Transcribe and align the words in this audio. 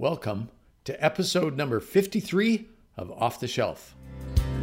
Welcome 0.00 0.48
to 0.84 1.04
episode 1.04 1.58
number 1.58 1.78
53 1.78 2.66
of 2.96 3.10
Off 3.10 3.38
the 3.38 3.46
Shelf. 3.46 3.94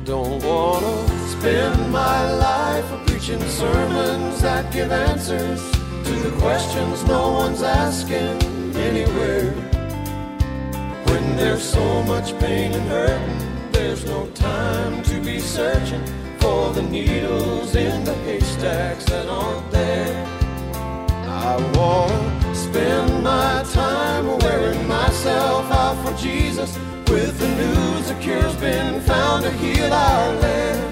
Don't 0.04 0.44
wanna 0.44 1.28
spend 1.28 1.92
my 1.92 2.31
life 2.33 3.06
preaching 3.06 3.39
sermons 3.42 4.42
that 4.42 4.73
give 4.73 4.92
answers 4.92 5.62
to 5.71 6.12
the 6.28 6.36
questions 6.39 7.04
no 7.04 7.34
one's 7.34 7.62
asking 7.62 8.42
anywhere. 8.78 9.51
When 11.05 11.36
there's 11.36 11.62
so 11.62 12.01
much 12.06 12.35
pain 12.40 12.72
and 12.74 13.72
there's 13.76 14.06
no 14.06 14.26
time 14.31 15.04
to 15.04 15.22
be 15.22 15.40
searching 15.40 16.04
for 16.40 16.73
the 16.73 16.81
needles 16.81 17.76
in 17.76 18.04
the 18.05 18.16
haystacks 18.26 19.05
that 19.05 19.27
aren't 19.27 19.70
there. 19.70 20.26
I 21.27 21.58
wanna 21.76 22.47
spend 22.68 23.23
my 23.23 23.63
time 23.72 24.26
wearing 24.40 24.88
myself 24.88 25.72
out 25.72 25.96
for 26.04 26.14
Jesus 26.18 26.78
with 27.10 27.40
the 27.40 27.48
news 27.62 28.10
a 28.10 28.16
cure's 28.20 28.55
been 28.58 29.00
found 29.02 29.44
to 29.44 29.52
heal 29.52 29.91
our 29.94 30.34
land. 30.36 30.84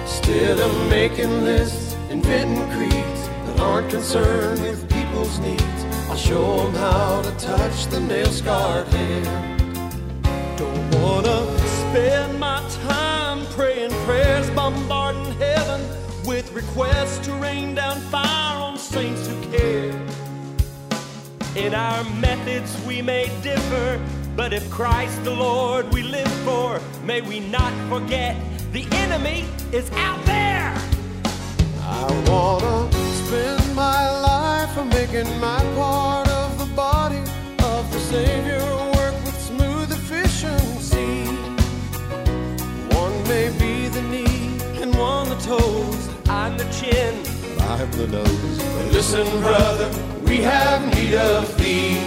Instead 0.00 0.58
of 0.58 0.72
making 0.88 1.44
lists, 1.44 1.94
inventing 2.10 2.68
creeds 2.74 3.22
that 3.46 3.60
aren't 3.60 3.90
concerned 3.90 4.60
with 4.60 4.80
people's 4.90 5.38
needs, 5.38 5.84
I'll 6.08 6.16
show 6.16 6.64
them 6.64 6.74
how 6.74 7.22
to 7.22 7.30
touch 7.38 7.86
the 7.86 8.00
nail-scarred 8.00 8.88
hand. 8.88 9.26
Don't 10.58 10.84
wanna 10.96 11.38
spend 11.80 12.40
my 12.40 12.60
time 12.82 13.46
praying 13.56 13.92
prayers, 14.04 14.50
bombarding 14.50 15.32
heaven 15.38 15.80
with 16.26 16.52
requests 16.52 17.18
to 17.26 17.32
rain 17.34 17.76
down 17.76 18.00
fire 18.12 18.58
on 18.60 18.76
saints 18.76 19.28
who. 19.28 19.49
In 21.60 21.74
our 21.74 22.04
methods 22.14 22.74
we 22.86 23.02
may 23.02 23.26
differ, 23.42 24.00
but 24.34 24.54
if 24.54 24.70
Christ 24.70 25.22
the 25.24 25.30
Lord 25.30 25.92
we 25.92 26.02
live 26.02 26.32
for, 26.46 26.80
may 27.04 27.20
we 27.20 27.38
not 27.38 27.72
forget 27.90 28.34
the 28.72 28.86
enemy 28.92 29.44
is 29.70 29.90
out 29.92 30.24
there. 30.24 30.72
I 31.82 32.24
wanna 32.26 32.90
spend 32.90 33.76
my 33.76 34.08
life 34.20 34.74
making 34.86 35.38
my 35.38 35.60
part 35.76 36.28
of 36.28 36.58
the 36.58 36.74
body 36.74 37.20
of 37.58 37.92
the 37.92 38.00
Savior 38.00 38.64
work 38.96 39.14
with 39.26 39.38
smooth 39.38 39.92
efficiency. 39.92 41.26
One 42.96 43.22
may 43.28 43.50
be 43.58 43.88
the 43.88 44.02
knee 44.02 44.56
and 44.80 44.96
one 44.96 45.28
the 45.28 45.36
toes. 45.36 46.08
I'm 46.26 46.56
the 46.56 46.68
chin. 46.72 47.14
I'm 47.60 47.90
the 47.90 48.06
nose. 48.06 48.58
But 48.58 48.92
listen, 48.92 49.26
brother, 49.42 50.09
we 50.30 50.36
have 50.36 50.80
need 50.94 51.14
of 51.14 51.58
thee. 51.58 51.98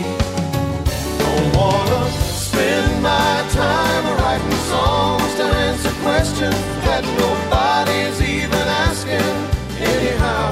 Don't 1.19 1.55
wanna 1.57 2.09
spend 2.09 3.03
my 3.03 3.45
time 3.52 4.05
writing 4.17 4.59
songs 4.71 5.35
to 5.35 5.43
answer 5.43 5.91
questions 6.02 6.55
that 6.85 7.03
nobody's 7.19 8.21
even 8.21 8.66
asking 8.88 9.33
anyhow. 9.77 10.49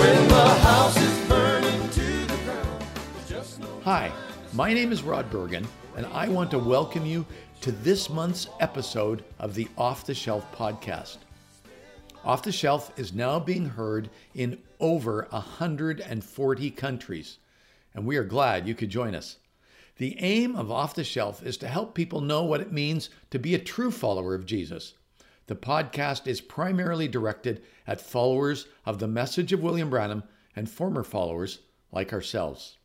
When 0.00 0.28
the 0.28 0.48
house 0.68 0.96
is 0.96 1.28
burning 1.28 1.90
to 1.90 2.06
the 2.32 2.38
ground, 2.44 3.60
no 3.60 3.68
Hi, 3.84 4.10
my 4.54 4.72
name 4.72 4.92
is 4.92 5.02
Rod 5.02 5.30
Bergen, 5.30 5.68
and 5.98 6.06
I 6.14 6.28
want 6.30 6.50
to 6.52 6.58
welcome 6.58 7.04
you 7.04 7.26
to 7.60 7.72
this 7.72 8.08
month's 8.08 8.48
episode 8.60 9.22
of 9.38 9.54
the 9.54 9.68
Off 9.76 10.06
the 10.06 10.14
Shelf 10.14 10.50
podcast. 10.56 11.18
Off 12.22 12.42
the 12.42 12.52
Shelf 12.52 12.92
is 12.98 13.14
now 13.14 13.40
being 13.40 13.70
heard 13.70 14.10
in 14.34 14.58
over 14.78 15.26
140 15.30 16.70
countries, 16.72 17.38
and 17.94 18.04
we 18.04 18.18
are 18.18 18.24
glad 18.24 18.68
you 18.68 18.74
could 18.74 18.90
join 18.90 19.14
us. 19.14 19.38
The 19.96 20.18
aim 20.20 20.54
of 20.54 20.70
Off 20.70 20.94
the 20.94 21.02
Shelf 21.02 21.42
is 21.42 21.56
to 21.58 21.66
help 21.66 21.94
people 21.94 22.20
know 22.20 22.44
what 22.44 22.60
it 22.60 22.72
means 22.72 23.08
to 23.30 23.38
be 23.38 23.54
a 23.54 23.58
true 23.58 23.90
follower 23.90 24.34
of 24.34 24.44
Jesus. 24.44 24.92
The 25.46 25.56
podcast 25.56 26.26
is 26.26 26.42
primarily 26.42 27.08
directed 27.08 27.62
at 27.86 28.02
followers 28.02 28.66
of 28.84 28.98
the 28.98 29.08
message 29.08 29.54
of 29.54 29.62
William 29.62 29.88
Branham 29.88 30.22
and 30.54 30.68
former 30.68 31.02
followers 31.02 31.60
like 31.90 32.12
ourselves. 32.12 32.76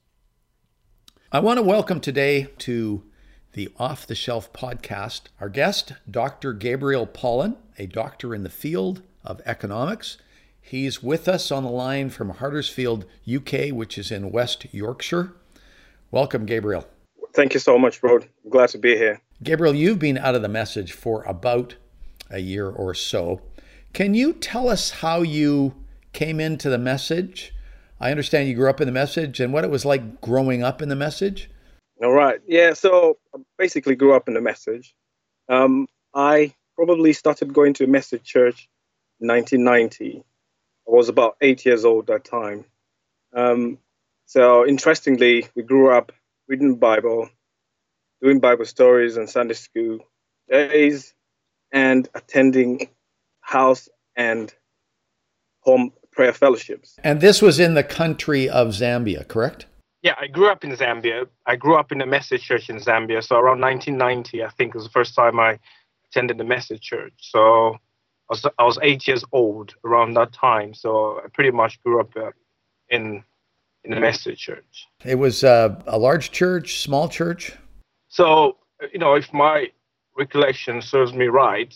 I 1.29 1.39
want 1.39 1.57
to 1.57 1.63
welcome 1.63 1.99
today 1.99 2.47
to 2.59 3.03
the 3.51 3.69
Off 3.77 4.07
the 4.07 4.15
Shelf 4.15 4.53
podcast 4.53 5.23
our 5.41 5.49
guest, 5.49 5.91
Dr. 6.09 6.53
Gabriel 6.53 7.05
Pollen, 7.05 7.57
a 7.77 7.85
doctor 7.85 8.33
in 8.33 8.43
the 8.43 8.49
field 8.49 9.01
of 9.25 9.41
economics. 9.45 10.17
He's 10.61 11.03
with 11.03 11.27
us 11.27 11.51
on 11.51 11.63
the 11.63 11.69
line 11.69 12.09
from 12.09 12.29
Huddersfield, 12.29 13.05
UK, 13.31 13.69
which 13.71 13.97
is 13.97 14.11
in 14.11 14.31
West 14.31 14.65
Yorkshire. 14.73 15.33
Welcome, 16.11 16.45
Gabriel. 16.45 16.87
Thank 17.33 17.53
you 17.53 17.59
so 17.59 17.77
much, 17.77 18.01
Rod. 18.01 18.27
Glad 18.49 18.69
to 18.69 18.77
be 18.77 18.95
here. 18.95 19.21
Gabriel, 19.43 19.75
you've 19.75 19.99
been 19.99 20.17
out 20.17 20.35
of 20.35 20.41
the 20.41 20.47
message 20.47 20.93
for 20.93 21.23
about 21.23 21.75
a 22.31 22.39
year 22.39 22.69
or 22.69 22.93
so. 22.93 23.41
Can 23.93 24.13
you 24.13 24.33
tell 24.33 24.69
us 24.69 24.89
how 24.89 25.21
you 25.21 25.75
came 26.13 26.39
into 26.39 26.69
the 26.69 26.77
message? 26.77 27.53
I 27.99 28.11
understand 28.11 28.47
you 28.47 28.55
grew 28.55 28.69
up 28.69 28.81
in 28.81 28.87
the 28.87 28.93
message 28.93 29.39
and 29.39 29.53
what 29.53 29.63
it 29.63 29.69
was 29.69 29.85
like 29.85 30.21
growing 30.21 30.63
up 30.63 30.81
in 30.81 30.89
the 30.89 30.95
message. 30.95 31.49
All 32.03 32.11
right. 32.11 32.39
Yeah. 32.47 32.73
So 32.73 33.17
I 33.33 33.39
basically 33.57 33.95
grew 33.95 34.13
up 34.13 34.27
in 34.27 34.33
the 34.33 34.41
message. 34.41 34.95
Um, 35.47 35.87
I 36.13 36.53
probably 36.75 37.13
started 37.13 37.53
going 37.53 37.73
to 37.75 37.83
a 37.83 37.87
message 37.87 38.23
church 38.23 38.67
1990. 39.19 40.23
I 40.87 40.91
was 40.91 41.09
about 41.09 41.37
eight 41.41 41.65
years 41.65 41.85
old 41.85 42.07
that 42.07 42.23
time. 42.23 42.65
Um, 43.33 43.79
so 44.25 44.65
interestingly, 44.65 45.47
we 45.55 45.63
grew 45.63 45.91
up 45.91 46.11
reading 46.47 46.75
Bible, 46.75 47.29
doing 48.21 48.39
Bible 48.39 48.65
stories 48.65 49.17
and 49.17 49.29
Sunday 49.29 49.53
school 49.53 49.99
days, 50.49 51.13
and 51.71 52.07
attending 52.13 52.89
house 53.41 53.89
and 54.15 54.53
home 55.59 55.91
prayer 56.11 56.33
fellowships. 56.33 56.95
And 57.03 57.21
this 57.21 57.41
was 57.41 57.59
in 57.59 57.73
the 57.73 57.83
country 57.83 58.49
of 58.49 58.69
Zambia, 58.69 59.27
correct? 59.27 59.65
Yeah, 60.01 60.15
I 60.19 60.27
grew 60.27 60.49
up 60.49 60.63
in 60.63 60.71
Zambia. 60.71 61.27
I 61.45 61.55
grew 61.55 61.75
up 61.75 61.91
in 61.91 61.99
a 62.01 62.05
message 62.05 62.43
church 62.43 62.69
in 62.69 62.77
Zambia. 62.77 63.23
So 63.23 63.37
around 63.37 63.59
1990, 63.59 64.43
I 64.43 64.49
think 64.49 64.75
was 64.75 64.83
the 64.83 64.89
first 64.91 65.15
time 65.15 65.39
I 65.39 65.59
attended 66.09 66.37
the 66.37 66.43
message 66.43 66.81
church. 66.81 67.13
So 67.19 67.73
I 67.73 67.77
was, 68.29 68.45
I 68.57 68.63
was 68.63 68.79
eight 68.81 69.07
years 69.07 69.23
old 69.31 69.75
around 69.85 70.15
that 70.15 70.33
time. 70.33 70.73
So 70.73 71.21
I 71.23 71.27
pretty 71.33 71.51
much 71.51 71.81
grew 71.83 71.99
up 71.99 72.15
uh, 72.15 72.31
in 72.89 73.23
in 73.83 73.91
the 73.91 73.99
message 73.99 74.39
church. 74.39 74.87
It 75.03 75.15
was 75.15 75.43
uh, 75.43 75.79
a 75.85 75.97
large 75.97 76.31
church, 76.31 76.81
small 76.81 77.07
church. 77.07 77.55
So 78.07 78.57
you 78.91 78.99
know, 78.99 79.13
if 79.13 79.31
my 79.33 79.71
recollection 80.17 80.81
serves 80.81 81.13
me 81.13 81.27
right, 81.27 81.73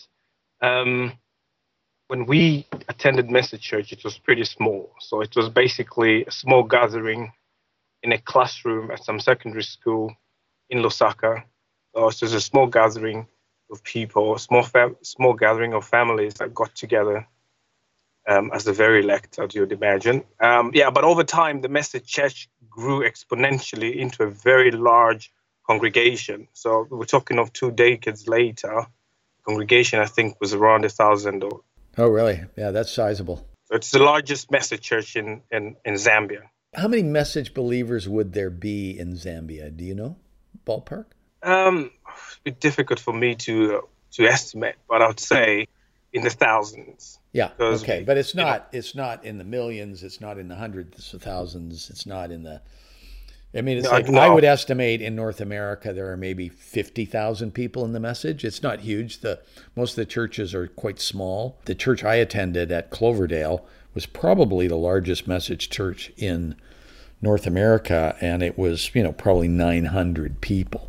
um, 0.60 1.12
when 2.08 2.26
we 2.26 2.66
attended 2.88 3.30
message 3.30 3.62
church, 3.62 3.92
it 3.92 4.02
was 4.02 4.18
pretty 4.18 4.44
small. 4.44 4.90
So 5.00 5.20
it 5.20 5.34
was 5.36 5.48
basically 5.48 6.24
a 6.24 6.30
small 6.30 6.64
gathering 6.64 7.32
in 8.02 8.12
a 8.12 8.18
classroom 8.18 8.90
at 8.90 9.04
some 9.04 9.20
secondary 9.20 9.62
school 9.62 10.12
in 10.70 10.78
Lusaka. 10.78 11.44
So 11.94 12.08
it 12.08 12.22
was 12.22 12.32
a 12.32 12.40
small 12.40 12.66
gathering 12.66 13.26
of 13.70 13.82
people, 13.84 14.36
small 14.38 14.62
fam- 14.62 14.96
small 15.02 15.34
gathering 15.34 15.72
of 15.74 15.84
families 15.86 16.34
that 16.34 16.54
got 16.54 16.74
together 16.74 17.26
um, 18.28 18.50
as 18.52 18.64
the 18.64 18.72
very 18.72 19.02
elect, 19.02 19.38
as 19.38 19.54
you'd 19.54 19.72
imagine. 19.72 20.24
Um, 20.40 20.70
yeah, 20.74 20.90
but 20.90 21.04
over 21.04 21.24
time, 21.24 21.60
the 21.60 21.68
message 21.68 22.06
church 22.06 22.48
grew 22.68 23.00
exponentially 23.08 23.96
into 23.96 24.22
a 24.24 24.30
very 24.30 24.70
large 24.70 25.32
congregation. 25.66 26.48
So 26.52 26.86
we're 26.90 27.04
talking 27.04 27.38
of 27.38 27.52
two 27.52 27.70
decades 27.70 28.28
later. 28.28 28.86
Congregation, 29.46 30.00
I 30.00 30.06
think, 30.06 30.40
was 30.40 30.52
around 30.54 30.84
a 30.84 30.88
thousand. 30.88 31.42
Or 31.44 31.60
Oh, 31.98 32.08
really? 32.08 32.44
Yeah, 32.56 32.70
that's 32.70 32.90
sizable. 32.92 33.46
so 33.64 33.76
it's 33.76 33.90
the 33.90 33.98
largest 34.02 34.50
message 34.50 34.82
church 34.82 35.16
in, 35.16 35.42
in, 35.50 35.76
in 35.84 35.94
Zambia. 35.94 36.42
How 36.74 36.86
many 36.86 37.02
message 37.02 37.52
believers 37.54 38.08
would 38.08 38.32
there 38.32 38.50
be 38.50 38.96
in 38.96 39.14
Zambia? 39.14 39.76
Do 39.76 39.84
you 39.84 39.94
know? 39.94 40.16
Ballpark? 40.66 41.06
Um, 41.42 41.90
bit 42.44 42.60
difficult 42.60 42.98
for 43.00 43.12
me 43.12 43.34
to 43.36 43.76
uh, 43.76 43.80
to 44.12 44.26
estimate, 44.26 44.76
but 44.88 45.02
I 45.02 45.06
would 45.08 45.20
say 45.20 45.68
in 46.12 46.22
the 46.22 46.30
thousands. 46.30 47.18
Yeah. 47.32 47.50
Okay, 47.60 48.00
we- 48.00 48.04
but 48.04 48.16
it's 48.18 48.34
you 48.34 48.38
know- 48.38 48.46
not 48.48 48.68
it's 48.72 48.94
not 48.94 49.24
in 49.24 49.38
the 49.38 49.44
millions, 49.44 50.02
it's 50.02 50.20
not 50.20 50.38
in 50.38 50.48
the 50.48 50.56
hundreds 50.56 51.14
of 51.14 51.22
thousands, 51.22 51.90
it's 51.90 52.06
not 52.06 52.30
in 52.30 52.42
the 52.42 52.60
I 53.52 53.62
mean, 53.62 53.78
it's 53.78 53.86
No, 53.86 53.90
like 53.92 54.08
no. 54.08 54.20
I 54.20 54.28
would 54.28 54.44
estimate 54.44 55.02
in 55.02 55.16
North 55.16 55.40
America 55.40 55.92
there 55.92 56.12
are 56.12 56.16
maybe 56.16 56.48
50,000 56.48 57.52
people 57.52 57.84
in 57.84 57.92
the 57.92 57.98
message. 57.98 58.44
It's 58.44 58.62
not 58.62 58.78
huge. 58.80 59.20
The 59.22 59.40
most 59.74 59.92
of 59.92 59.96
the 59.96 60.06
churches 60.06 60.54
are 60.54 60.68
quite 60.68 61.00
small. 61.00 61.58
The 61.64 61.74
church 61.74 62.04
I 62.04 62.14
attended 62.16 62.70
at 62.70 62.90
Cloverdale 62.90 63.66
was 63.92 64.06
probably 64.06 64.68
the 64.68 64.76
largest 64.76 65.26
message 65.26 65.68
church 65.68 66.12
in 66.16 66.54
North 67.20 67.44
America 67.46 68.16
and 68.20 68.42
it 68.42 68.56
was, 68.56 68.90
you 68.94 69.02
know, 69.02 69.12
probably 69.12 69.48
900 69.48 70.40
people. 70.40 70.88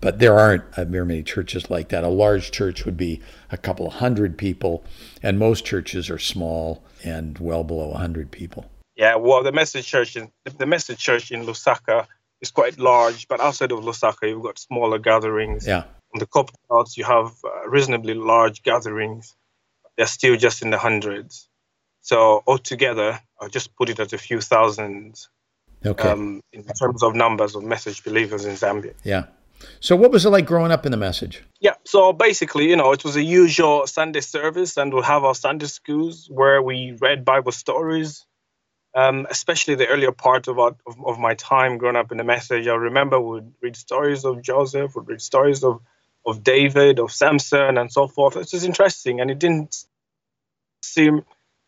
But 0.00 0.20
there 0.20 0.38
aren't 0.38 0.62
very 0.76 1.04
many 1.04 1.22
churches 1.22 1.70
like 1.70 1.88
that. 1.88 2.04
A 2.04 2.08
large 2.08 2.52
church 2.52 2.84
would 2.84 2.96
be 2.96 3.20
a 3.50 3.56
couple 3.56 3.86
of 3.86 3.94
hundred 3.94 4.38
people, 4.38 4.84
and 5.22 5.38
most 5.38 5.64
churches 5.64 6.08
are 6.08 6.18
small 6.18 6.84
and 7.04 7.38
well 7.38 7.64
below 7.64 7.88
100 7.88 8.30
people. 8.30 8.70
Yeah, 8.94 9.16
well, 9.16 9.42
the 9.42 9.52
message 9.52 9.86
church 9.86 10.16
in 10.16 10.30
the 10.56 10.66
message 10.66 10.98
church 10.98 11.30
in 11.30 11.44
Lusaka 11.44 12.06
is 12.40 12.50
quite 12.50 12.78
large, 12.78 13.26
but 13.28 13.40
outside 13.40 13.72
of 13.72 13.80
Lusaka, 13.80 14.28
you've 14.28 14.42
got 14.42 14.58
smaller 14.58 14.98
gatherings. 14.98 15.66
Yeah. 15.66 15.84
On 16.14 16.20
the 16.20 16.26
Belts, 16.68 16.96
you 16.96 17.04
have 17.04 17.32
uh, 17.44 17.68
reasonably 17.68 18.14
large 18.14 18.62
gatherings. 18.62 19.34
They're 19.96 20.06
still 20.06 20.36
just 20.36 20.62
in 20.62 20.70
the 20.70 20.78
hundreds. 20.78 21.48
So 22.00 22.42
altogether, 22.46 23.20
I'll 23.40 23.48
just 23.48 23.74
put 23.76 23.90
it 23.90 24.00
at 24.00 24.12
a 24.12 24.18
few 24.18 24.40
thousand 24.40 25.16
Okay. 25.84 26.08
um, 26.08 26.40
in 26.52 26.64
terms 26.64 27.02
of 27.02 27.14
numbers 27.14 27.54
of 27.54 27.62
message 27.62 28.02
believers 28.02 28.44
in 28.44 28.54
Zambia. 28.54 28.94
yeah. 29.04 29.24
So 29.80 29.96
what 29.96 30.10
was 30.10 30.24
it 30.24 30.30
like 30.30 30.46
growing 30.46 30.72
up 30.72 30.86
in 30.86 30.92
the 30.92 30.98
message? 30.98 31.42
Yeah, 31.60 31.74
so 31.84 32.12
basically, 32.12 32.68
you 32.68 32.76
know, 32.76 32.92
it 32.92 33.04
was 33.04 33.16
a 33.16 33.22
usual 33.22 33.86
Sunday 33.86 34.20
service, 34.20 34.76
and 34.76 34.92
we'll 34.92 35.02
have 35.02 35.24
our 35.24 35.34
Sunday 35.34 35.66
schools 35.66 36.28
where 36.30 36.62
we 36.62 36.96
read 37.00 37.24
Bible 37.24 37.52
stories. 37.52 38.24
Um, 38.94 39.26
especially 39.30 39.74
the 39.74 39.86
earlier 39.86 40.12
part 40.12 40.48
of, 40.48 40.58
our, 40.58 40.74
of 40.86 40.96
of 41.06 41.18
my 41.18 41.34
time 41.34 41.76
growing 41.78 41.94
up 41.94 42.10
in 42.10 42.16
the 42.16 42.24
message, 42.24 42.66
I 42.66 42.74
remember 42.74 43.20
we'd 43.20 43.52
read 43.60 43.76
stories 43.76 44.24
of 44.24 44.42
Joseph, 44.42 44.96
we'd 44.96 45.06
read 45.06 45.20
stories 45.20 45.62
of 45.62 45.80
of 46.26 46.42
David, 46.42 46.98
of 46.98 47.12
Samson, 47.12 47.78
and 47.78 47.92
so 47.92 48.08
forth. 48.08 48.36
It 48.36 48.48
was 48.52 48.64
interesting, 48.64 49.20
and 49.20 49.30
it 49.30 49.38
didn't 49.38 49.84
seem 50.82 51.22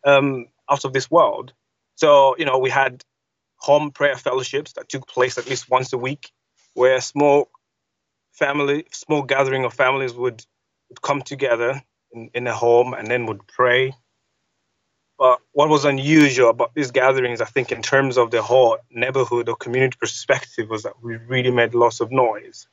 um, 0.05 0.47
out 0.69 0.85
of 0.85 0.93
this 0.93 1.09
world. 1.09 1.53
So, 1.95 2.35
you 2.37 2.45
know, 2.45 2.57
we 2.57 2.69
had 2.69 3.03
home 3.57 3.91
prayer 3.91 4.15
fellowships 4.15 4.73
that 4.73 4.89
took 4.89 5.07
place 5.07 5.37
at 5.37 5.49
least 5.49 5.69
once 5.69 5.93
a 5.93 5.97
week, 5.97 6.31
where 6.73 6.99
small 7.01 7.49
family, 8.31 8.85
small 8.91 9.23
gathering 9.23 9.65
of 9.65 9.73
families 9.73 10.13
would, 10.13 10.45
would 10.89 11.01
come 11.01 11.21
together 11.21 11.81
in, 12.11 12.29
in 12.33 12.47
a 12.47 12.53
home 12.53 12.93
and 12.93 13.07
then 13.07 13.25
would 13.25 13.45
pray. 13.47 13.93
But 15.17 15.39
what 15.51 15.69
was 15.69 15.85
unusual 15.85 16.49
about 16.49 16.73
these 16.73 16.91
gatherings, 16.91 17.41
I 17.41 17.45
think, 17.45 17.71
in 17.71 17.83
terms 17.83 18.17
of 18.17 18.31
the 18.31 18.41
whole 18.41 18.77
neighborhood 18.89 19.49
or 19.49 19.55
community 19.55 19.95
perspective, 19.99 20.69
was 20.69 20.83
that 20.83 21.01
we 21.01 21.17
really 21.17 21.51
made 21.51 21.75
lots 21.75 21.99
of 21.99 22.11
noise. 22.11 22.67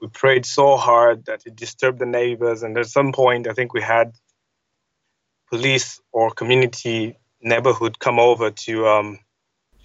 We 0.00 0.08
prayed 0.08 0.44
so 0.44 0.76
hard 0.76 1.24
that 1.24 1.46
it 1.46 1.56
disturbed 1.56 1.98
the 1.98 2.04
neighbors, 2.06 2.62
and 2.62 2.76
at 2.76 2.86
some 2.86 3.12
point, 3.12 3.48
I 3.48 3.54
think 3.54 3.72
we 3.72 3.80
had 3.80 4.12
police 5.48 6.00
or 6.12 6.30
community 6.30 7.16
neighborhood 7.40 7.98
come 7.98 8.18
over 8.18 8.50
to 8.50 8.86
um, 8.88 9.18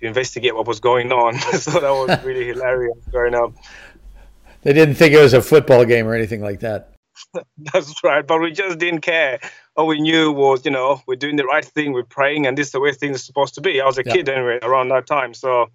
to 0.01 0.07
investigate 0.07 0.55
what 0.55 0.67
was 0.67 0.79
going 0.79 1.11
on. 1.11 1.39
so 1.59 1.71
that 1.71 1.91
was 1.91 2.23
really 2.25 2.45
hilarious 2.45 2.97
growing 3.09 3.35
up. 3.35 3.53
They 4.63 4.73
didn't 4.73 4.95
think 4.95 5.13
it 5.13 5.19
was 5.19 5.33
a 5.33 5.41
football 5.41 5.85
game 5.85 6.07
or 6.07 6.13
anything 6.13 6.41
like 6.41 6.59
that. 6.59 6.93
That's 7.57 7.93
right, 8.03 8.25
but 8.25 8.39
we 8.39 8.51
just 8.51 8.77
didn't 8.79 9.01
care. 9.01 9.39
All 9.75 9.87
we 9.87 9.99
knew 10.01 10.31
was, 10.31 10.65
you 10.65 10.71
know, 10.71 11.01
we're 11.07 11.15
doing 11.15 11.35
the 11.35 11.45
right 11.45 11.65
thing, 11.65 11.93
we're 11.93 12.03
praying, 12.03 12.45
and 12.45 12.57
this 12.57 12.67
is 12.67 12.71
the 12.73 12.79
way 12.79 12.93
things 12.93 13.15
are 13.15 13.19
supposed 13.19 13.55
to 13.55 13.61
be. 13.61 13.81
I 13.81 13.85
was 13.85 13.97
a 13.97 14.03
Yeah. 14.05 14.13
kid 14.13 14.29
anyway 14.29 14.59
around 14.61 14.89
that 14.89 15.07
time, 15.07 15.33
so 15.33 15.67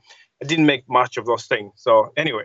I 0.43 0.47
didn't 0.47 0.67
make 0.67 0.89
much 0.89 1.17
of 1.17 1.27
those 1.27 1.47
things. 1.47 1.73
So 1.77 2.13
anyway, 2.17 2.45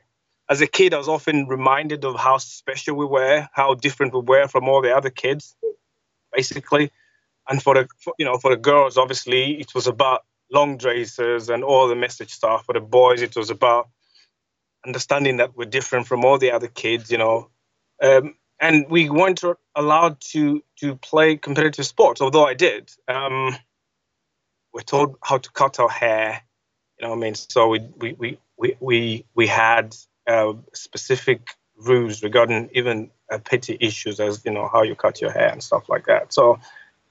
as 0.49 0.61
a 0.61 0.67
kid, 0.67 0.93
I 0.93 0.97
was 0.97 1.07
often 1.07 1.47
reminded 1.47 2.03
of 2.05 2.15
how 2.19 2.37
special 2.37 2.95
we 2.95 3.05
were, 3.05 3.47
how 3.53 3.73
different 3.75 4.13
we 4.13 4.21
were 4.21 4.47
from 4.47 4.67
all 4.67 4.81
the 4.81 4.95
other 4.95 5.09
kids, 5.09 5.55
basically. 6.33 6.91
And 7.49 7.61
for 7.61 7.75
the, 7.75 7.87
for, 7.99 8.13
you 8.17 8.25
know, 8.25 8.37
for 8.37 8.51
the 8.51 8.57
girls, 8.57 8.97
obviously, 8.97 9.59
it 9.59 9.73
was 9.73 9.87
about 9.87 10.23
long 10.51 10.77
dresses 10.77 11.49
and 11.49 11.63
all 11.63 11.87
the 11.87 11.95
message 11.95 12.31
stuff. 12.31 12.65
For 12.65 12.73
the 12.73 12.81
boys, 12.81 13.21
it 13.21 13.35
was 13.35 13.49
about 13.49 13.89
understanding 14.85 15.37
that 15.37 15.55
we're 15.55 15.65
different 15.65 16.07
from 16.07 16.25
all 16.25 16.37
the 16.37 16.51
other 16.51 16.67
kids, 16.67 17.11
you 17.11 17.17
know. 17.17 17.49
Um, 18.01 18.35
and 18.59 18.85
we 18.89 19.09
weren't 19.09 19.43
allowed 19.75 20.19
to 20.31 20.63
to 20.79 20.95
play 20.95 21.37
competitive 21.37 21.85
sports, 21.85 22.21
although 22.21 22.45
I 22.45 22.53
did. 22.53 22.91
Um, 23.07 23.55
we're 24.73 24.81
told 24.81 25.17
how 25.23 25.37
to 25.37 25.51
cut 25.51 25.79
our 25.79 25.89
hair, 25.89 26.41
you 26.99 27.07
know 27.07 27.13
I 27.13 27.17
mean? 27.17 27.35
So 27.35 27.67
we 27.67 27.79
we 27.97 28.13
we 28.13 28.37
we 28.57 28.77
we, 28.79 29.25
we 29.33 29.47
had 29.47 29.95
uh, 30.27 30.53
specific 30.73 31.55
rules 31.75 32.21
regarding 32.21 32.69
even 32.73 33.09
uh, 33.31 33.39
petty 33.39 33.77
issues 33.79 34.19
as 34.19 34.45
you 34.45 34.51
know 34.51 34.69
how 34.71 34.83
you 34.83 34.95
cut 34.95 35.19
your 35.21 35.31
hair 35.31 35.49
and 35.49 35.63
stuff 35.63 35.89
like 35.89 36.05
that. 36.05 36.33
So 36.33 36.59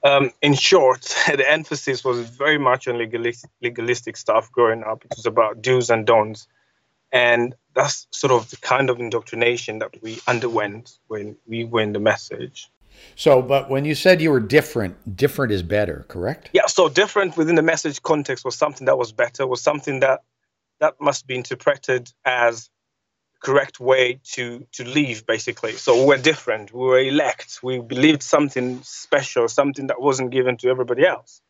um, 0.02 0.30
in 0.40 0.54
short, 0.54 1.02
the 1.26 1.50
emphasis 1.50 2.04
was 2.04 2.20
very 2.20 2.58
much 2.58 2.88
on 2.88 2.98
legalistic, 2.98 3.50
legalistic 3.60 4.16
stuff 4.16 4.50
growing 4.52 4.82
up. 4.82 5.04
It 5.04 5.14
was 5.16 5.26
about 5.26 5.62
do's 5.62 5.90
and 5.90 6.06
don'ts. 6.06 6.46
And 7.12 7.54
that's 7.74 8.06
sort 8.10 8.32
of 8.32 8.50
the 8.50 8.56
kind 8.56 8.90
of 8.90 9.00
indoctrination 9.00 9.78
that 9.80 10.02
we 10.02 10.20
underwent 10.26 10.98
when 11.08 11.36
we 11.46 11.64
were 11.64 11.80
in 11.80 11.92
the 11.92 12.00
message. 12.00 12.68
So, 13.16 13.42
but 13.42 13.70
when 13.70 13.84
you 13.84 13.94
said 13.94 14.20
you 14.20 14.30
were 14.30 14.40
different, 14.40 15.16
different 15.16 15.52
is 15.52 15.62
better, 15.62 16.04
correct? 16.08 16.50
Yeah, 16.52 16.66
so 16.66 16.88
different 16.88 17.36
within 17.36 17.54
the 17.54 17.62
message 17.62 18.02
context 18.02 18.44
was 18.44 18.56
something 18.56 18.86
that 18.86 18.98
was 18.98 19.12
better, 19.12 19.46
was 19.46 19.62
something 19.62 20.00
that 20.00 20.20
that 20.80 21.00
must 21.00 21.26
be 21.26 21.36
interpreted 21.36 22.10
as 22.24 22.70
correct 23.40 23.80
way 23.80 24.20
to 24.22 24.66
to 24.70 24.84
live 24.84 25.24
basically 25.26 25.72
so 25.72 26.04
we're 26.04 26.18
different 26.18 26.74
we 26.74 26.80
were 26.80 26.98
elect 26.98 27.58
we 27.62 27.78
believed 27.80 28.22
something 28.22 28.82
special 28.82 29.48
something 29.48 29.86
that 29.86 29.98
wasn't 29.98 30.30
given 30.30 30.58
to 30.58 30.68
everybody 30.68 31.06
else 31.06 31.40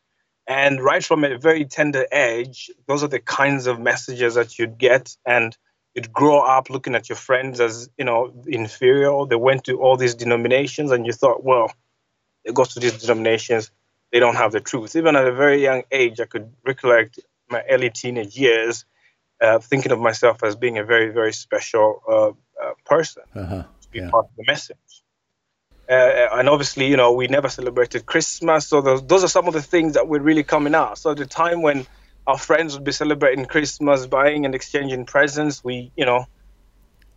and 0.47 0.81
right 0.81 1.03
from 1.03 1.23
a 1.23 1.37
very 1.37 1.65
tender 1.65 2.05
age 2.11 2.69
those 2.87 3.03
are 3.03 3.07
the 3.07 3.19
kinds 3.19 3.67
of 3.67 3.79
messages 3.79 4.35
that 4.35 4.57
you'd 4.57 4.77
get 4.77 5.15
and 5.25 5.57
you'd 5.95 6.11
grow 6.11 6.39
up 6.39 6.69
looking 6.69 6.95
at 6.95 7.09
your 7.09 7.15
friends 7.15 7.59
as 7.59 7.89
you 7.97 8.05
know 8.05 8.33
inferior 8.47 9.25
they 9.25 9.35
went 9.35 9.63
to 9.65 9.79
all 9.79 9.97
these 9.97 10.15
denominations 10.15 10.91
and 10.91 11.05
you 11.05 11.13
thought 11.13 11.43
well 11.43 11.71
they 12.45 12.51
go 12.51 12.63
to 12.63 12.79
these 12.79 13.01
denominations 13.01 13.71
they 14.11 14.19
don't 14.19 14.35
have 14.35 14.51
the 14.51 14.59
truth 14.59 14.95
even 14.95 15.15
at 15.15 15.27
a 15.27 15.31
very 15.33 15.61
young 15.61 15.83
age 15.91 16.19
i 16.19 16.25
could 16.25 16.51
recollect 16.65 17.19
my 17.49 17.61
early 17.69 17.89
teenage 17.89 18.37
years 18.37 18.85
uh, 19.41 19.59
thinking 19.59 19.91
of 19.91 19.99
myself 19.99 20.43
as 20.43 20.55
being 20.55 20.77
a 20.77 20.83
very, 20.83 21.09
very 21.11 21.33
special 21.33 22.01
uh, 22.07 22.27
uh, 22.63 22.73
person 22.85 23.23
Uh-huh. 23.35 23.63
to 23.81 23.89
be 23.89 23.99
Yeah. 23.99 24.09
part 24.11 24.25
of 24.25 24.35
the 24.37 24.43
message. 24.45 25.03
Uh, 25.91 26.29
and 26.31 26.47
obviously, 26.47 26.87
you 26.87 26.95
know, 26.95 27.11
we 27.11 27.27
never 27.27 27.49
celebrated 27.49 28.05
Christmas. 28.05 28.65
So 28.65 28.79
those, 28.81 29.05
those 29.05 29.25
are 29.25 29.27
some 29.27 29.47
of 29.47 29.53
the 29.53 29.61
things 29.61 29.93
that 29.95 30.07
were 30.07 30.21
really 30.21 30.43
coming 30.43 30.73
out. 30.73 30.97
So 30.97 31.13
the 31.13 31.25
time 31.25 31.61
when 31.61 31.85
our 32.27 32.37
friends 32.37 32.73
would 32.75 32.85
be 32.85 32.93
celebrating 32.93 33.45
Christmas, 33.45 34.07
buying 34.07 34.45
and 34.45 34.55
exchanging 34.55 35.05
presents, 35.05 35.61
we, 35.65 35.91
you 35.97 36.05
know, 36.05 36.25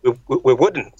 we, 0.03 0.11
we, 0.27 0.37
we 0.43 0.53
wouldn't. 0.53 0.93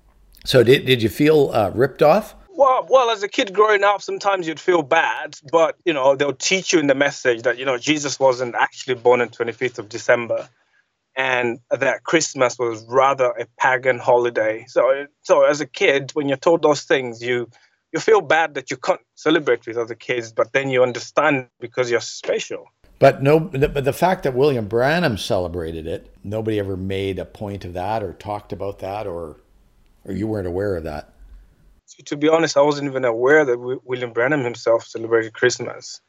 So, 0.45 0.63
did, 0.63 0.86
did 0.86 1.01
you 1.01 1.10
feel 1.10 1.51
uh, 1.54 1.72
ripped 1.72 2.01
off? 2.01 2.36
Well, 2.56 2.88
well, 2.89 3.10
as 3.10 3.24
a 3.24 3.27
kid 3.27 3.51
growing 3.51 3.83
up, 3.83 4.01
sometimes 4.01 4.48
you'd 4.48 4.60
feel 4.62 4.81
bad, 4.81 5.38
but 5.51 5.75
you 5.83 5.92
know 5.92 6.16
they'll 6.16 6.31
teach 6.31 6.71
you 6.71 6.80
in 6.80 6.88
the 6.88 6.95
message 6.95 7.42
that 7.42 7.57
you 7.57 7.66
know 7.66 7.78
Jesus 7.78 8.18
wasn't 8.18 8.56
actually 8.56 8.95
born 8.95 9.19
on 9.19 9.28
25th 9.28 9.80
of 9.80 9.89
December, 9.89 10.48
and 11.16 11.60
that 11.72 12.04
Christmas 12.04 12.58
was 12.60 12.86
rather 12.88 13.28
a 13.31 13.48
pagan 13.60 14.00
holiday. 14.00 14.66
So, 14.68 15.06
so 15.22 15.44
as 15.44 15.62
a 15.62 15.66
kid, 15.66 16.12
when 16.14 16.28
you're 16.28 16.38
told 16.38 16.62
those 16.62 16.84
things, 16.84 17.22
you 17.22 17.50
you 17.94 18.02
feel 18.02 18.19
bad 18.19 18.56
that 18.56 18.69
you 18.69 18.76
can't 18.76 19.00
celebrate 19.16 19.66
with 19.66 19.78
other 19.78 19.95
kids, 19.95 20.34
but 20.34 20.52
then 20.52 20.69
you 20.69 20.84
understand 20.84 21.48
because 21.62 21.90
you're 21.90 22.02
special. 22.02 22.68
But 23.00 23.24
no, 23.24 23.40
but 23.40 23.86
the 23.86 23.94
fact 23.94 24.24
that 24.24 24.34
William 24.34 24.68
Branham 24.68 25.18
celebrated 25.18 25.88
it, 25.88 26.14
nobody 26.24 26.60
ever 26.60 26.76
made 26.76 27.19
a 27.19 27.26
point 27.26 27.64
of 27.64 27.74
that 27.74 28.04
or 28.04 28.14
talked 28.14 28.52
about 28.52 28.80
that, 28.80 29.07
or 29.07 29.38
or 30.06 30.14
you 30.14 30.28
weren't 30.28 30.48
aware 30.48 30.76
of 30.76 30.84
that. 30.84 31.14
to, 32.06 32.18
be 32.18 32.30
honest, 32.30 32.57
I 32.57 32.62
wasn't 32.62 32.90
even 32.90 33.06
aware 33.06 33.44
that 33.45 33.54
Wi- 33.54 33.81
William 33.84 34.14
Branham 34.14 34.44
himself 34.44 34.86
celebrated 34.86 35.34
Christmas. 35.34 36.00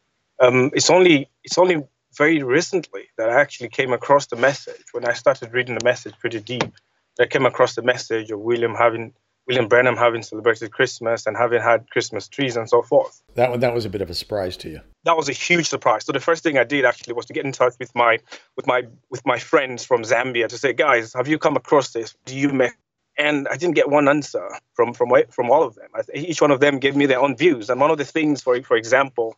Um, 0.41 0.71
it's 0.75 0.91
only 0.91 1.31
it's 1.45 1.59
only 1.59 1.83
very 2.17 2.43
recently 2.43 3.05
that 3.19 3.29
I 3.29 3.41
actually 3.41 3.69
came 3.69 3.93
across 3.93 4.27
the 4.27 4.37
message 4.37 4.85
when 4.93 5.05
I 5.05 5.13
started 5.13 5.53
reading 5.53 5.77
the 5.79 5.85
message 5.85 6.15
pretty 6.19 6.41
deep. 6.41 6.73
That 7.17 7.25
I 7.25 7.27
came 7.27 7.47
across 7.47 7.75
the 7.75 7.83
message 7.83 8.31
of 8.31 8.41
William 8.41 8.75
having 8.75 9.15
William 9.47 9.69
Branham 9.69 9.97
having 9.97 10.23
celebrated 10.23 10.73
Christmas 10.73 11.27
and 11.27 11.37
having 11.37 11.63
had 11.63 11.89
Christmas 11.91 12.27
trees 12.27 12.57
and 12.57 12.69
so 12.69 12.83
forth. 12.83 13.23
That 13.35 13.51
one, 13.51 13.61
that 13.61 13.73
was 13.73 13.85
a 13.85 13.89
bit 13.89 14.03
of 14.03 14.11
a 14.11 14.15
surprise 14.15 14.57
to 14.59 14.69
you. 14.69 14.81
That 15.05 15.17
was 15.17 15.29
a 15.29 15.33
huge 15.33 15.69
surprise. 15.69 16.05
So 16.05 16.13
the 16.13 16.21
first 16.21 16.43
thing 16.43 16.59
I 16.59 16.65
did 16.65 16.85
actually 16.85 17.15
was 17.15 17.27
to 17.27 17.33
get 17.33 17.45
in 17.45 17.53
touch 17.53 17.75
with 17.79 17.95
my 17.95 18.19
with 18.57 18.67
my 18.67 18.83
with 19.11 19.25
my 19.25 19.39
friends 19.39 19.85
from 19.85 20.03
Zambia 20.03 20.49
to 20.49 20.59
say, 20.59 20.73
guys, 20.73 21.13
have 21.15 21.29
you 21.29 21.39
come 21.39 21.57
across 21.57 21.93
this? 21.93 22.15
Do 22.25 22.37
you 22.37 22.49
make 22.49 22.73
and 23.19 23.49
I 23.49 23.57
didn't 23.57 23.77
get 23.77 23.89
one 23.89 24.09
answer 24.09 24.47
from 24.75 24.93
from 24.93 25.11
from 25.31 25.51
all 25.51 25.63
of 25.63 25.75
them. 25.75 25.89
I, 25.95 26.03
each 26.15 26.41
one 26.41 26.51
of 26.51 26.61
them 26.61 26.79
gave 26.79 26.97
me 26.97 27.07
their 27.07 27.21
own 27.21 27.37
views. 27.37 27.71
And 27.71 27.81
one 27.81 27.91
of 27.91 27.99
the 27.99 28.05
things, 28.05 28.43
for 28.43 28.61
for 28.63 28.77
example, 28.77 29.37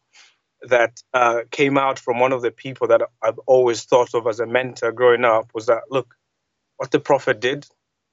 that 0.62 1.03
uh, 1.15 1.41
came 1.50 1.79
out 1.79 1.99
from 1.99 2.19
one 2.19 2.33
of 2.33 2.43
the 2.43 2.50
people 2.50 2.88
that 2.88 3.03
I've 3.23 3.38
always 3.47 3.85
thought 3.85 4.15
of 4.15 4.27
as 4.27 4.41
a 4.41 4.47
mentor 4.47 4.93
growing 4.93 5.25
up 5.25 5.50
was 5.55 5.67
that 5.67 5.83
look, 5.91 6.15
what 6.77 6.91
the 6.91 7.00
prophet 7.00 7.41
did 7.41 7.67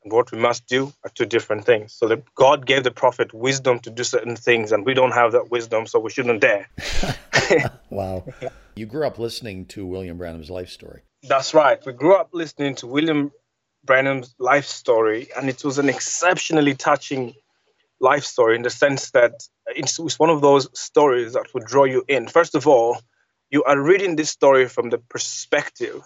and 0.04 0.14
what 0.14 0.32
we 0.32 0.38
must 0.38 0.68
do 0.68 0.94
are 1.04 1.10
two 1.10 1.25
different 1.25 1.66
things. 1.66 1.94
So 1.94 2.08
that 2.08 2.24
God 2.36 2.66
gave 2.66 2.84
the 2.84 2.92
prophet 2.92 3.34
wisdom 3.34 3.80
to 3.80 3.90
do 3.90 4.04
certain 4.04 4.36
things, 4.36 4.72
and 4.72 4.86
we 4.86 4.94
don't 4.94 5.14
have 5.14 5.32
that 5.32 5.50
wisdom, 5.50 5.88
so 5.88 6.00
we 6.00 6.12
shouldn't 6.12 6.42
dare. 6.42 6.70
Wow. 7.90 8.25
you 8.75 8.86
grew 8.86 9.06
up 9.06 9.20
listening 9.20 9.66
to 9.68 9.86
William 9.86 10.18
Branham's 10.18 10.50
life 10.50 10.70
story. 10.70 11.04
That's 11.24 11.54
right. 11.54 11.84
We 11.86 11.94
grew 11.94 12.16
up 12.16 12.30
listening 12.34 12.75
to 12.75 12.88
William 12.88 13.32
Branham's 13.86 14.36
life 14.40 14.66
story, 14.66 15.30
and 15.38 15.50
it 15.50 15.64
was 15.64 15.78
an 15.78 15.90
exceptionally 15.90 16.74
touching 16.74 17.36
life 18.12 18.26
story 18.36 18.56
in 18.56 18.64
the 18.64 18.76
sense 18.84 19.12
that 19.12 19.34
it's, 19.82 20.00
it's 20.00 20.20
one 20.20 20.34
of 20.36 20.42
those 20.42 20.66
stories 20.88 21.34
that 21.34 21.48
would 21.54 21.66
draw 21.66 21.86
you 21.94 22.02
in. 22.08 22.28
First 22.28 22.56
of 22.56 22.68
all, 22.68 22.98
you 23.50 23.64
are 23.64 23.80
reading 23.92 24.16
this 24.16 24.32
story 24.40 24.68
from 24.68 24.90
the 24.90 25.02
perspective 25.16 26.02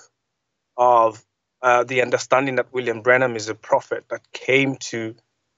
of 0.78 1.24
uh, 1.62 1.84
the 1.84 2.02
understanding 2.02 2.56
that 2.56 2.74
William 2.74 3.02
Branham 3.02 3.36
is 3.36 3.50
a 3.50 3.56
prophet 3.56 4.04
that 4.10 4.22
came 4.32 4.76
to 4.92 5.16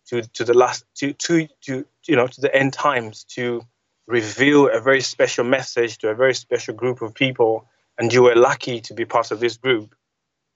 to 0.07 0.21
to 0.37 0.43
the 0.43 0.57
last 0.63 0.83
to 0.99 1.13
to 1.25 1.47
to 1.65 1.85
you 2.07 2.15
know 2.15 2.27
to 2.27 2.41
the 2.41 2.53
end 2.61 2.73
times 2.73 3.23
to 3.35 3.61
reveal 4.07 4.67
a 4.67 4.79
very 4.79 5.01
special 5.01 5.45
message 5.45 5.97
to 5.99 6.09
a 6.09 6.15
very 6.15 6.33
special 6.33 6.73
group 6.73 7.01
of 7.01 7.13
people, 7.13 7.65
and 7.97 8.13
you 8.13 8.23
were 8.23 8.35
lucky 8.35 8.81
to 8.81 8.93
be 8.93 9.05
part 9.05 9.31
of 9.31 9.39
this 9.39 9.57
group. 9.57 9.95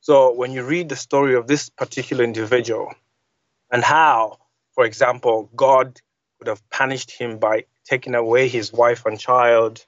So 0.01 0.33
when 0.39 0.51
you 0.51 0.63
read 0.63 0.89
the 0.89 0.95
story 1.07 1.35
of 1.35 1.47
this 1.47 1.69
particular 1.69 2.23
individual 2.23 2.93
and 3.71 3.83
how, 3.83 4.37
for 4.75 4.85
example, 4.85 5.49
God 5.55 5.99
would 6.39 6.47
have 6.47 6.69
punished 6.69 7.11
him 7.11 7.39
by 7.39 7.65
taking 7.85 8.13
away 8.13 8.47
his 8.47 8.73
wife 8.73 9.05
and 9.05 9.19
child 9.19 9.85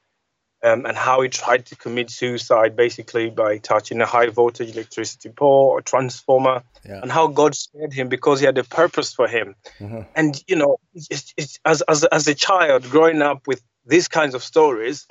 um, 0.64 0.86
and 0.86 0.98
how 0.98 1.22
he 1.22 1.30
tried 1.30 1.66
to 1.68 1.76
commit 1.76 2.10
suicide 2.10 2.76
basically 2.76 3.30
by 3.30 3.58
touching 3.58 4.02
a 4.02 4.06
high 4.06 4.28
voltage 4.28 4.74
electricity 4.74 5.30
pole 5.30 5.68
or 5.68 5.82
transformer, 5.82 6.64
yeah. 6.84 7.00
and 7.02 7.12
how 7.12 7.28
God 7.28 7.56
spared 7.56 7.94
him 7.94 8.10
because 8.10 8.40
he 8.40 8.46
had 8.46 8.58
a 8.58 8.64
purpose 8.64 9.14
for 9.14 9.28
him. 9.28 9.56
Mm-hmm. 9.80 10.02
And 10.16 10.44
you 10.48 10.56
know, 10.56 10.78
it's, 10.96 11.34
it's, 11.38 11.60
as, 11.64 11.84
as 11.84 12.04
as 12.06 12.28
a 12.28 12.34
child 12.34 12.90
growing 12.90 13.22
up 13.22 13.46
with 13.46 13.62
these 13.86 14.08
kinds 14.08 14.34
of 14.34 14.44
stories, 14.44 15.06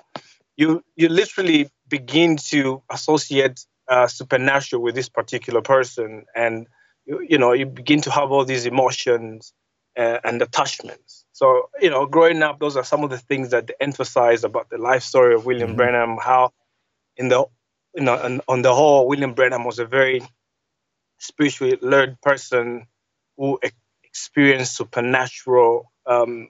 you 0.57 0.83
you 0.97 1.09
literally 1.09 1.71
begin 1.89 2.37
to 2.37 2.83
associate 2.91 3.65
uh, 3.89 4.09
supernatural 4.09 4.83
with 4.83 4.97
this 4.97 5.09
particular 5.09 5.63
person, 5.63 6.25
and 6.35 6.67
you, 7.05 7.25
you 7.29 7.39
know 7.39 7.53
you 7.53 7.67
begin 7.67 8.01
to 8.01 8.11
have 8.11 8.33
all 8.33 8.45
these 8.45 8.67
emotions 8.67 9.53
uh, 9.97 10.19
and 10.25 10.43
attachments. 10.43 11.25
So, 11.33 11.71
you 11.81 11.91
know, 11.91 12.07
growing 12.07 12.43
up, 12.43 12.59
those 12.59 12.77
are 12.77 12.85
some 12.85 13.05
of 13.05 13.11
the 13.11 13.19
things 13.19 13.51
that 13.51 13.67
they 13.67 13.75
emphasize 13.81 14.45
about 14.45 14.71
the 14.71 14.79
life 14.79 15.03
story 15.03 15.35
of 15.35 15.47
William 15.47 15.71
mm-hmm. 15.71 15.77
Branham, 15.77 16.19
how 16.21 16.53
in 17.17 17.29
the, 17.29 17.45
you 17.95 18.03
know, 18.03 18.17
on, 18.17 18.41
on 18.49 18.63
the 18.63 18.75
whole, 18.75 19.07
William 19.09 19.35
Branham 19.35 19.65
was 19.65 19.79
a 19.79 19.87
very 19.87 20.23
spiritually 21.19 21.79
learned 21.81 22.21
person 22.21 22.87
who 23.37 23.59
experienced 24.05 24.77
supernatural 24.77 25.93
um, 26.07 26.49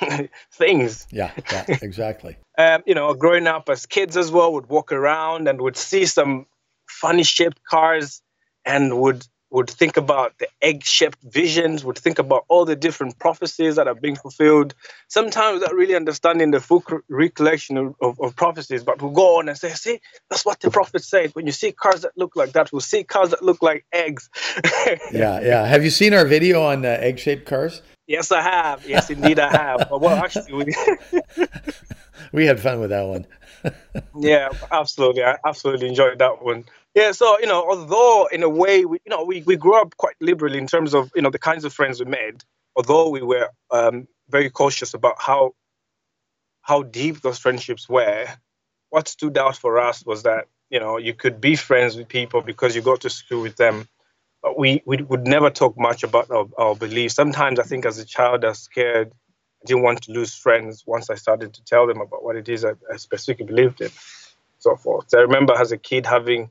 things. 0.52 1.06
Yeah, 1.10 1.30
yeah, 1.50 1.64
exactly. 1.82 2.36
um, 2.58 2.82
you 2.86 2.94
know, 2.94 3.14
growing 3.14 3.46
up 3.46 3.68
as 3.68 3.86
kids 3.86 4.16
as 4.16 4.30
well, 4.30 4.52
would 4.54 4.68
walk 4.68 4.92
around 4.92 5.48
and 5.48 5.60
would 5.60 5.76
see 5.76 6.06
some 6.06 6.46
funny 6.88 7.22
shaped 7.22 7.62
cars 7.64 8.22
and 8.64 8.98
would 9.00 9.26
would 9.52 9.68
think 9.68 9.98
about 9.98 10.38
the 10.38 10.48
egg 10.62 10.82
shaped 10.82 11.22
visions, 11.22 11.84
would 11.84 11.98
think 11.98 12.18
about 12.18 12.44
all 12.48 12.64
the 12.64 12.74
different 12.74 13.18
prophecies 13.18 13.76
that 13.76 13.86
are 13.86 13.94
being 13.94 14.16
fulfilled, 14.16 14.74
sometimes 15.08 15.60
not 15.60 15.74
really 15.74 15.94
understanding 15.94 16.50
the 16.50 16.60
full 16.60 16.82
recollection 17.08 17.76
of, 17.76 17.94
of, 18.00 18.18
of, 18.18 18.34
prophecies, 18.34 18.82
but 18.82 19.00
we'll 19.02 19.12
go 19.12 19.38
on 19.38 19.50
and 19.50 19.58
say, 19.58 19.68
see, 19.70 20.00
that's 20.30 20.46
what 20.46 20.58
the 20.60 20.70
prophet 20.70 21.04
said. 21.04 21.34
When 21.34 21.44
you 21.44 21.52
see 21.52 21.70
cars 21.70 22.00
that 22.00 22.12
look 22.16 22.34
like 22.34 22.52
that, 22.52 22.72
we'll 22.72 22.80
see 22.80 23.04
cars 23.04 23.30
that 23.30 23.42
look 23.42 23.62
like 23.62 23.84
eggs. 23.92 24.30
yeah, 25.12 25.40
yeah. 25.40 25.66
Have 25.66 25.84
you 25.84 25.90
seen 25.90 26.14
our 26.14 26.24
video 26.24 26.62
on 26.62 26.86
uh, 26.86 26.88
egg 26.88 27.18
shaped 27.18 27.44
cars? 27.46 27.82
Yes, 28.06 28.32
I 28.32 28.40
have. 28.40 28.88
Yes, 28.88 29.10
indeed, 29.10 29.38
I 29.38 29.50
have. 29.50 29.88
well, 29.90 30.16
actually, 30.16 30.52
we, 30.52 30.74
we 32.32 32.46
had 32.46 32.58
fun 32.58 32.80
with 32.80 32.90
that 32.90 33.06
one. 33.06 33.26
yeah, 34.18 34.48
absolutely. 34.70 35.24
I 35.24 35.36
absolutely 35.44 35.88
enjoyed 35.88 36.18
that 36.18 36.42
one. 36.42 36.64
Yeah, 36.94 37.12
so 37.12 37.38
you 37.40 37.46
know, 37.46 37.64
although 37.68 38.28
in 38.30 38.42
a 38.42 38.48
way, 38.48 38.84
we, 38.84 38.98
you 39.04 39.10
know, 39.10 39.24
we, 39.24 39.42
we 39.42 39.56
grew 39.56 39.80
up 39.80 39.96
quite 39.96 40.16
liberally 40.20 40.58
in 40.58 40.66
terms 40.66 40.94
of 40.94 41.10
you 41.14 41.22
know 41.22 41.30
the 41.30 41.38
kinds 41.38 41.64
of 41.64 41.72
friends 41.72 42.00
we 42.00 42.06
made. 42.06 42.44
Although 42.76 43.08
we 43.10 43.22
were 43.22 43.48
um, 43.70 44.08
very 44.28 44.50
cautious 44.50 44.92
about 44.94 45.16
how 45.18 45.52
how 46.60 46.82
deep 46.82 47.20
those 47.22 47.38
friendships 47.38 47.88
were, 47.88 48.26
what 48.90 49.08
stood 49.08 49.38
out 49.38 49.56
for 49.56 49.78
us 49.78 50.04
was 50.04 50.24
that 50.24 50.48
you 50.68 50.80
know 50.80 50.98
you 50.98 51.14
could 51.14 51.40
be 51.40 51.56
friends 51.56 51.96
with 51.96 52.08
people 52.08 52.42
because 52.42 52.76
you 52.76 52.82
go 52.82 52.96
to 52.96 53.08
school 53.08 53.40
with 53.40 53.56
them, 53.56 53.88
but 54.42 54.58
we 54.58 54.82
we 54.84 54.98
would 54.98 55.26
never 55.26 55.48
talk 55.48 55.78
much 55.78 56.02
about 56.02 56.30
our, 56.30 56.46
our 56.58 56.76
beliefs. 56.76 57.14
Sometimes 57.14 57.58
I 57.58 57.62
think 57.62 57.86
as 57.86 57.98
a 57.98 58.04
child 58.04 58.44
I 58.44 58.48
was 58.48 58.58
scared. 58.58 59.12
I 59.62 59.66
didn't 59.66 59.84
want 59.84 60.02
to 60.02 60.12
lose 60.12 60.34
friends 60.34 60.82
once 60.86 61.08
I 61.08 61.14
started 61.14 61.54
to 61.54 61.64
tell 61.64 61.86
them 61.86 62.00
about 62.00 62.24
what 62.24 62.34
it 62.34 62.48
is 62.48 62.64
I, 62.64 62.72
I 62.92 62.96
specifically 62.96 63.46
believed 63.46 63.80
in, 63.80 63.90
so 64.58 64.74
forth. 64.74 65.08
So 65.08 65.18
I 65.18 65.22
remember 65.22 65.54
as 65.54 65.70
a 65.70 65.78
kid 65.78 66.04
having 66.04 66.50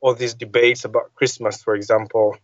all 0.00 0.14
these 0.14 0.34
debates 0.34 0.84
about 0.84 1.14
Christmas, 1.14 1.62
for 1.62 1.74
example, 1.74 2.36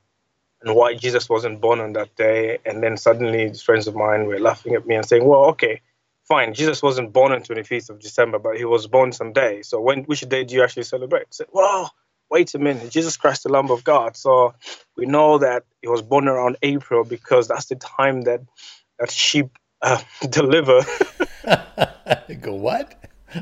and 0.62 0.75
why 0.75 0.94
Jesus 0.94 1.28
wasn't 1.28 1.61
born 1.61 1.80
on 1.80 1.92
that 1.92 2.14
day. 2.16 2.58
And 2.64 2.82
then 2.82 2.96
suddenly, 2.96 3.52
friends 3.52 3.87
of 3.87 3.94
mine 3.94 4.26
were 4.26 4.38
laughing 4.38 4.75
at 4.75 4.87
me 4.87 4.94
and 4.94 5.06
saying, 5.06 5.25
"Well, 5.25 5.44
okay, 5.50 5.80
fine. 6.25 6.54
Jesus 6.54 6.82
wasn't 6.82 7.12
born 7.12 7.32
on 7.32 7.42
25th 7.42 7.90
of 7.90 8.00
December, 8.00 8.38
but 8.38 8.56
he 8.56 8.64
was 8.64 8.87
born 8.87 9.12
someday. 9.12 9.62
So 9.62 9.80
when 9.80 10.04
which 10.04 10.23
day 10.23 10.44
do 10.44 10.54
you 10.54 10.62
actually 10.62 10.84
celebrate?" 10.84 11.23
I 11.23 11.30
said, 11.30 11.49
"Well, 11.52 11.92
wait 12.30 12.54
a 12.54 12.58
minute. 12.58 12.90
Jesus 12.90 13.16
Christ, 13.16 13.44
the 13.44 13.50
Lamb 13.50 13.70
of 13.70 13.84
God. 13.84 14.16
So 14.16 14.54
we 14.96 15.06
know 15.06 15.38
that 15.38 15.64
he 15.82 15.88
was 15.88 16.02
born 16.02 16.28
around 16.28 16.56
April 16.62 17.04
because 17.04 17.49
that's 17.49 17.66
the 17.66 17.76
time 17.76 18.23
that 18.23 18.40
that 18.99 19.11
sheep 19.11 19.50
uh, 19.82 20.00
deliver." 20.28 20.80
Go 22.40 22.54
what? 22.54 22.94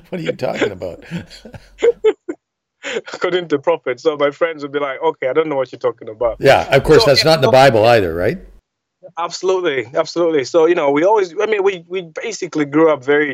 What 0.09 0.21
are 0.21 0.25
you 0.25 0.33
talking 0.33 0.73
about? 0.73 1.05
according 3.13 3.49
to 3.49 3.57
the 3.57 3.63
prophet. 3.63 4.01
So 4.01 4.17
my 4.17 4.31
friends 4.31 4.63
would 4.63 4.73
be 4.73 4.79
like, 4.79 5.01
okay, 5.03 5.29
I 5.29 5.33
don't 5.33 5.49
know 5.49 5.57
what 5.57 5.73
you're 5.73 5.79
talking 5.79 6.09
about. 6.09 6.37
Yeah, 6.41 6.75
of 6.75 6.83
course, 6.85 7.05
so, 7.05 7.11
that's 7.11 7.25
not 7.25 7.37
in 7.37 7.43
the 7.43 7.51
Bible 7.51 7.85
either, 7.85 8.15
right? 8.15 8.39
Absolutely, 9.19 9.87
absolutely. 9.95 10.45
So 10.45 10.67
you 10.67 10.75
know, 10.75 10.91
we 10.91 11.05
always, 11.05 11.35
I 11.41 11.47
mean, 11.47 11.63
we 11.63 11.85
we 11.89 12.03
basically 12.03 12.65
grew 12.65 12.93
up 12.93 13.05
very 13.05 13.33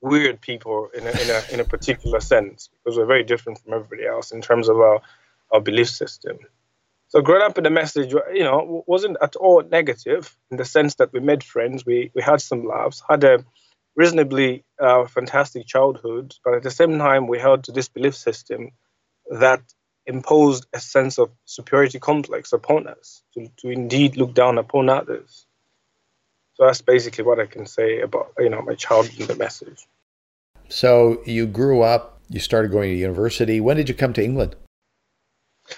weird 0.00 0.40
people 0.40 0.88
in 0.94 1.06
a, 1.06 1.10
in 1.10 1.30
a 1.30 1.54
in 1.54 1.60
a 1.60 1.64
particular 1.64 2.20
sense 2.20 2.70
because 2.82 2.96
we're 2.96 3.06
very 3.06 3.22
different 3.22 3.58
from 3.60 3.74
everybody 3.74 4.06
else 4.06 4.32
in 4.32 4.40
terms 4.40 4.68
of 4.68 4.76
our 4.76 5.00
our 5.52 5.60
belief 5.60 5.88
system. 5.88 6.38
So 7.08 7.20
growing 7.20 7.42
up 7.42 7.58
in 7.58 7.64
the 7.64 7.70
message, 7.70 8.12
you 8.12 8.44
know, 8.44 8.84
wasn't 8.86 9.16
at 9.20 9.34
all 9.34 9.62
negative 9.62 10.36
in 10.50 10.58
the 10.58 10.64
sense 10.64 10.94
that 10.96 11.12
we 11.12 11.18
made 11.20 11.42
friends, 11.42 11.84
we 11.84 12.10
we 12.14 12.22
had 12.22 12.40
some 12.40 12.66
laughs, 12.66 13.02
had 13.08 13.24
a 13.24 13.44
reasonably 13.96 14.64
uh, 14.78 15.06
fantastic 15.06 15.66
childhood, 15.66 16.34
but 16.44 16.54
at 16.54 16.62
the 16.62 16.70
same 16.70 16.98
time, 16.98 17.26
we 17.26 17.38
held 17.38 17.64
to 17.64 17.72
this 17.72 17.88
belief 17.88 18.16
system 18.16 18.70
that 19.30 19.62
imposed 20.06 20.66
a 20.72 20.80
sense 20.80 21.18
of 21.18 21.30
superiority 21.44 21.98
complex 21.98 22.52
upon 22.52 22.86
us, 22.86 23.22
to, 23.34 23.48
to 23.58 23.68
indeed 23.68 24.16
look 24.16 24.34
down 24.34 24.58
upon 24.58 24.88
others. 24.88 25.46
So 26.54 26.66
that's 26.66 26.82
basically 26.82 27.24
what 27.24 27.38
I 27.40 27.46
can 27.46 27.66
say 27.66 28.00
about 28.00 28.32
you 28.38 28.50
know 28.50 28.60
my 28.60 28.74
childhood 28.74 29.20
and 29.20 29.28
the 29.28 29.36
message. 29.36 29.86
So 30.68 31.22
you 31.24 31.46
grew 31.46 31.82
up, 31.82 32.20
you 32.28 32.38
started 32.38 32.70
going 32.70 32.90
to 32.90 32.96
university. 32.96 33.60
When 33.60 33.76
did 33.76 33.88
you 33.88 33.94
come 33.94 34.12
to 34.12 34.22
England? 34.22 34.56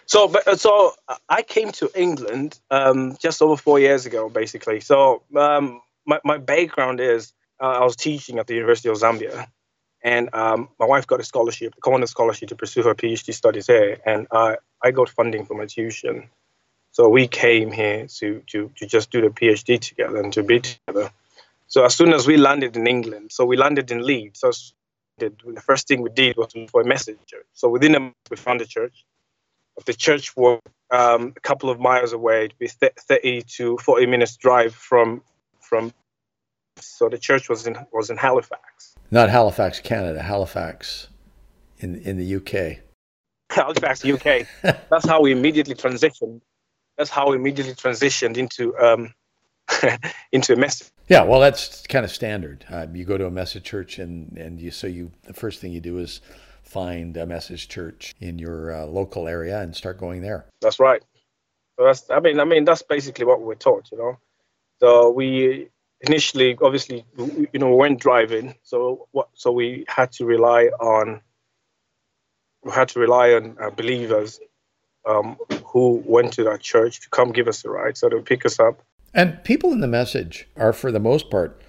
So, 0.06 0.28
but, 0.28 0.58
so 0.58 0.94
I 1.28 1.42
came 1.42 1.70
to 1.72 1.90
England 1.94 2.58
um, 2.70 3.16
just 3.20 3.42
over 3.42 3.56
four 3.56 3.78
years 3.78 4.06
ago, 4.06 4.28
basically. 4.28 4.80
So 4.80 5.22
um, 5.36 5.82
my 6.06 6.20
my 6.24 6.38
background 6.38 7.00
is 7.00 7.32
uh, 7.62 7.78
I 7.80 7.84
was 7.84 7.96
teaching 7.96 8.38
at 8.38 8.48
the 8.48 8.54
University 8.54 8.88
of 8.88 8.96
Zambia, 8.96 9.46
and 10.02 10.34
um, 10.34 10.68
my 10.80 10.86
wife 10.86 11.06
got 11.06 11.20
a 11.20 11.24
scholarship, 11.24 11.74
a 11.78 11.80
Commonwealth 11.80 12.10
scholarship, 12.10 12.48
to 12.48 12.56
pursue 12.56 12.82
her 12.82 12.94
PhD 12.94 13.32
studies 13.32 13.68
here, 13.68 13.98
and 14.04 14.26
uh, 14.32 14.56
I 14.82 14.90
got 14.90 15.08
funding 15.08 15.46
for 15.46 15.54
my 15.54 15.66
tuition. 15.66 16.28
So 16.90 17.08
we 17.08 17.28
came 17.28 17.70
here 17.70 18.06
to, 18.18 18.42
to, 18.48 18.70
to 18.76 18.86
just 18.86 19.10
do 19.10 19.22
the 19.22 19.28
PhD 19.28 19.80
together 19.80 20.20
and 20.20 20.32
to 20.34 20.42
be 20.42 20.60
together. 20.60 21.10
So 21.68 21.84
as 21.84 21.94
soon 21.94 22.12
as 22.12 22.26
we 22.26 22.36
landed 22.36 22.76
in 22.76 22.86
England, 22.86 23.32
so 23.32 23.46
we 23.46 23.56
landed 23.56 23.90
in 23.90 24.04
Leeds. 24.04 24.40
So 24.40 24.52
the 25.18 25.62
first 25.64 25.88
thing 25.88 26.02
we 26.02 26.10
did 26.10 26.36
was 26.36 26.48
to 26.48 26.58
look 26.58 26.70
for 26.70 26.82
a 26.82 26.98
church. 26.98 27.46
So 27.54 27.70
within 27.70 27.94
a 27.94 28.00
month, 28.00 28.14
we 28.30 28.36
found 28.36 28.60
a 28.60 28.66
church. 28.66 29.06
The 29.86 29.94
church 29.94 30.36
was 30.36 30.60
um, 30.90 31.32
a 31.34 31.40
couple 31.40 31.70
of 31.70 31.80
miles 31.80 32.12
away, 32.12 32.48
to 32.48 32.54
be 32.56 32.66
30 32.66 33.42
to 33.56 33.78
40 33.78 34.06
minutes 34.06 34.36
drive 34.36 34.74
from 34.74 35.22
from 35.60 35.94
so 36.78 37.08
the 37.08 37.18
church 37.18 37.48
was 37.48 37.66
in 37.66 37.76
was 37.92 38.10
in 38.10 38.16
Halifax. 38.16 38.94
Not 39.10 39.28
Halifax, 39.28 39.80
Canada. 39.80 40.22
Halifax, 40.22 41.08
in 41.78 41.96
in 41.96 42.16
the 42.16 42.36
UK. 42.36 42.78
Halifax, 43.50 44.04
UK. 44.04 44.46
That's 44.62 45.06
how 45.06 45.20
we 45.20 45.32
immediately 45.32 45.74
transitioned. 45.74 46.40
That's 46.96 47.10
how 47.10 47.30
we 47.30 47.36
immediately 47.36 47.74
transitioned 47.74 48.36
into 48.36 48.76
um, 48.78 49.12
into 50.32 50.52
a 50.54 50.56
message. 50.56 50.88
Yeah, 51.08 51.24
well, 51.24 51.40
that's 51.40 51.86
kind 51.86 52.04
of 52.04 52.10
standard. 52.10 52.64
Uh, 52.70 52.86
you 52.92 53.04
go 53.04 53.18
to 53.18 53.26
a 53.26 53.30
message 53.30 53.64
church, 53.64 53.98
and 53.98 54.36
and 54.38 54.60
you 54.60 54.70
so 54.70 54.86
you 54.86 55.10
the 55.24 55.34
first 55.34 55.60
thing 55.60 55.72
you 55.72 55.80
do 55.80 55.98
is 55.98 56.20
find 56.62 57.16
a 57.16 57.26
message 57.26 57.68
church 57.68 58.14
in 58.20 58.38
your 58.38 58.74
uh, 58.74 58.86
local 58.86 59.28
area 59.28 59.60
and 59.60 59.76
start 59.76 59.98
going 59.98 60.22
there. 60.22 60.46
That's 60.60 60.80
right. 60.80 61.02
So 61.78 61.84
that's 61.84 62.08
I 62.10 62.20
mean 62.20 62.40
I 62.40 62.44
mean 62.44 62.64
that's 62.64 62.82
basically 62.82 63.24
what 63.24 63.40
we're 63.40 63.54
taught, 63.54 63.88
you 63.92 63.98
know. 63.98 64.18
So 64.80 65.10
we 65.10 65.68
initially, 66.02 66.56
obviously, 66.62 67.04
you 67.16 67.58
know, 67.58 67.70
we 67.70 67.76
weren't 67.76 68.00
driving, 68.00 68.54
so 68.62 69.08
what? 69.12 69.28
So 69.34 69.52
we 69.52 69.84
had 69.88 70.12
to 70.12 70.24
rely 70.24 70.66
on 70.80 71.20
we 72.64 72.70
had 72.72 72.88
to 72.88 73.00
rely 73.00 73.32
on 73.32 73.56
uh, 73.60 73.70
believers 73.70 74.38
um, 75.04 75.36
who 75.64 76.02
went 76.06 76.32
to 76.34 76.44
that 76.44 76.60
church 76.60 77.00
to 77.00 77.08
come 77.10 77.32
give 77.32 77.48
us 77.48 77.64
a 77.64 77.70
ride, 77.70 77.96
so 77.96 78.08
they 78.08 78.20
pick 78.20 78.46
us 78.46 78.60
up. 78.60 78.80
And 79.14 79.42
people 79.44 79.72
in 79.72 79.80
the 79.80 79.88
message 79.88 80.48
are, 80.56 80.72
for 80.72 80.92
the 80.92 81.00
most 81.00 81.30
part, 81.30 81.60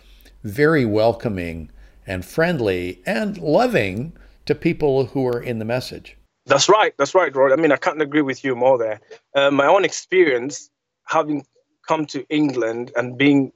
very 0.44 0.86
welcoming 0.86 1.72
and 2.06 2.24
friendly 2.24 3.02
and 3.06 3.38
loving 3.38 4.14
to 4.46 4.56
people 4.56 5.06
who 5.08 5.26
are 5.28 5.42
in 5.42 5.60
the 5.60 5.66
message. 5.66 6.18
That's 6.46 6.68
right. 6.70 6.94
That's 6.98 7.16
right, 7.16 7.34
Rod. 7.34 7.54
I 7.54 7.56
mean, 7.56 7.72
I 7.72 7.78
can't 7.78 8.02
agree 8.02 8.22
with 8.22 8.44
you 8.44 8.56
more 8.56 8.78
there. 8.78 9.00
Uh, 9.34 9.50
my 9.50 9.66
own 9.66 9.86
experience, 9.86 10.70
having 11.06 11.46
come 11.88 12.06
to 12.08 12.26
England 12.30 12.92
and 12.96 13.18
being, 13.18 13.52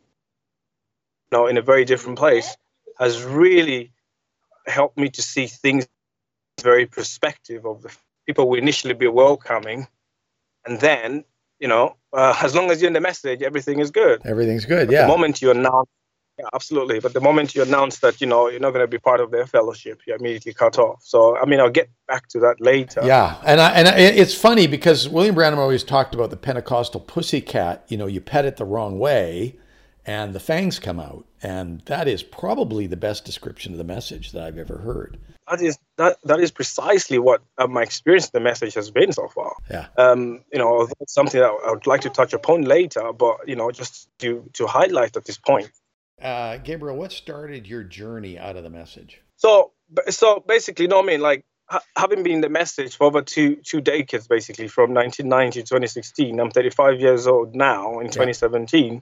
know, 1.31 1.47
in 1.47 1.57
a 1.57 1.61
very 1.61 1.85
different 1.85 2.17
place, 2.17 2.55
has 2.99 3.23
really 3.23 3.91
helped 4.65 4.97
me 4.97 5.09
to 5.09 5.21
see 5.21 5.47
things 5.47 5.87
very 6.61 6.85
perspective 6.85 7.65
of 7.65 7.81
the 7.83 7.95
people 8.25 8.49
will 8.49 8.57
initially 8.57 8.93
be 8.93 9.07
welcoming, 9.07 9.87
and 10.65 10.79
then 10.79 11.23
you 11.59 11.67
know, 11.67 11.95
uh, 12.13 12.37
as 12.41 12.53
long 12.53 12.69
as 12.71 12.81
you're 12.81 12.87
in 12.87 12.93
the 12.93 13.01
message, 13.01 13.41
everything 13.41 13.79
is 13.79 13.91
good. 13.91 14.21
Everything's 14.25 14.65
good. 14.65 14.91
Yeah. 14.91 15.03
The 15.03 15.07
moment 15.07 15.41
you 15.41 15.49
announce, 15.51 15.89
yeah, 16.37 16.45
absolutely. 16.53 16.99
But 16.99 17.13
the 17.13 17.21
moment 17.21 17.55
you 17.55 17.63
announce 17.63 17.99
that 17.99 18.21
you 18.21 18.27
know 18.27 18.47
you're 18.49 18.59
not 18.59 18.71
going 18.71 18.83
to 18.83 18.87
be 18.87 18.99
part 18.99 19.19
of 19.19 19.31
their 19.31 19.47
fellowship, 19.47 20.01
you're 20.05 20.17
immediately 20.17 20.53
cut 20.53 20.77
off. 20.77 21.01
So 21.03 21.37
I 21.37 21.45
mean, 21.45 21.59
I'll 21.59 21.69
get 21.69 21.89
back 22.07 22.27
to 22.29 22.39
that 22.39 22.61
later. 22.61 23.01
Yeah, 23.03 23.37
and 23.43 23.59
I, 23.59 23.71
and 23.71 23.87
I, 23.87 23.97
it's 23.97 24.35
funny 24.35 24.67
because 24.67 25.09
William 25.09 25.33
Branham 25.33 25.59
always 25.59 25.83
talked 25.83 26.13
about 26.13 26.29
the 26.29 26.37
Pentecostal 26.37 27.01
pussycat. 27.01 27.85
You 27.87 27.97
know, 27.97 28.05
you 28.05 28.21
pet 28.21 28.45
it 28.45 28.57
the 28.57 28.65
wrong 28.65 28.99
way, 28.99 29.57
and 30.07 30.33
the 30.33 30.39
fangs 30.39 30.79
come 30.79 30.99
out, 30.99 31.27
and 31.43 31.81
that 31.85 32.07
is 32.07 32.23
probably 32.23 32.87
the 32.87 32.97
best 32.97 33.25
description 33.25 33.73
of 33.73 33.77
the 33.77 33.83
message 33.83 34.31
that 34.31 34.43
I've 34.43 34.57
ever 34.57 34.79
heard 34.79 35.19
that 35.49 35.61
is 35.61 35.77
that 35.97 36.17
that 36.23 36.39
is 36.39 36.51
precisely 36.51 37.19
what 37.19 37.41
uh, 37.57 37.67
my 37.67 37.81
experience 37.81 38.27
of 38.27 38.31
the 38.33 38.39
message 38.39 38.73
has 38.73 38.91
been 38.91 39.11
so 39.11 39.27
far. 39.27 39.55
Yeah. 39.69 39.87
Um, 39.97 40.43
you 40.51 40.59
know, 40.59 40.87
something 41.07 41.39
that 41.39 41.51
I 41.65 41.71
would 41.71 41.87
like 41.87 42.01
to 42.01 42.09
touch 42.09 42.33
upon 42.33 42.63
later, 42.63 43.13
but 43.13 43.47
you 43.47 43.55
know, 43.55 43.71
just 43.71 44.09
to 44.19 44.49
to 44.53 44.67
highlight 44.67 45.15
at 45.15 45.25
this 45.25 45.37
point. 45.37 45.71
Uh, 46.21 46.57
Gabriel, 46.57 46.97
what 46.97 47.11
started 47.11 47.67
your 47.67 47.83
journey 47.83 48.39
out 48.39 48.55
of 48.55 48.63
the 48.63 48.69
message? 48.69 49.21
So, 49.35 49.71
so 50.09 50.43
basically, 50.47 50.85
you 50.85 50.89
know, 50.89 50.99
I 50.99 51.05
mean, 51.05 51.21
like 51.21 51.45
ha- 51.69 51.83
having 51.95 52.23
been 52.23 52.41
the 52.41 52.49
message 52.49 52.97
for 52.97 53.05
over 53.05 53.21
two 53.21 53.57
two 53.57 53.81
decades, 53.81 54.27
basically 54.27 54.67
from 54.67 54.93
1990 54.93 55.61
to 55.61 55.67
2016. 55.67 56.39
I'm 56.39 56.51
35 56.51 56.99
years 56.99 57.27
old 57.27 57.55
now 57.55 57.99
in 57.99 58.07
2017. 58.07 59.01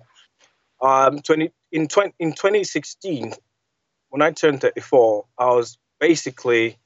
Um, 0.82 1.20
20 1.20 1.51
in 1.72 1.88
20 1.88 2.13
in 2.20 2.34
2016, 2.34 3.34
when 4.10 4.22
I 4.22 4.32
turned 4.32 4.62
34, 4.62 5.25
I 5.38 5.46
was 5.46 5.77
basically 6.00 6.77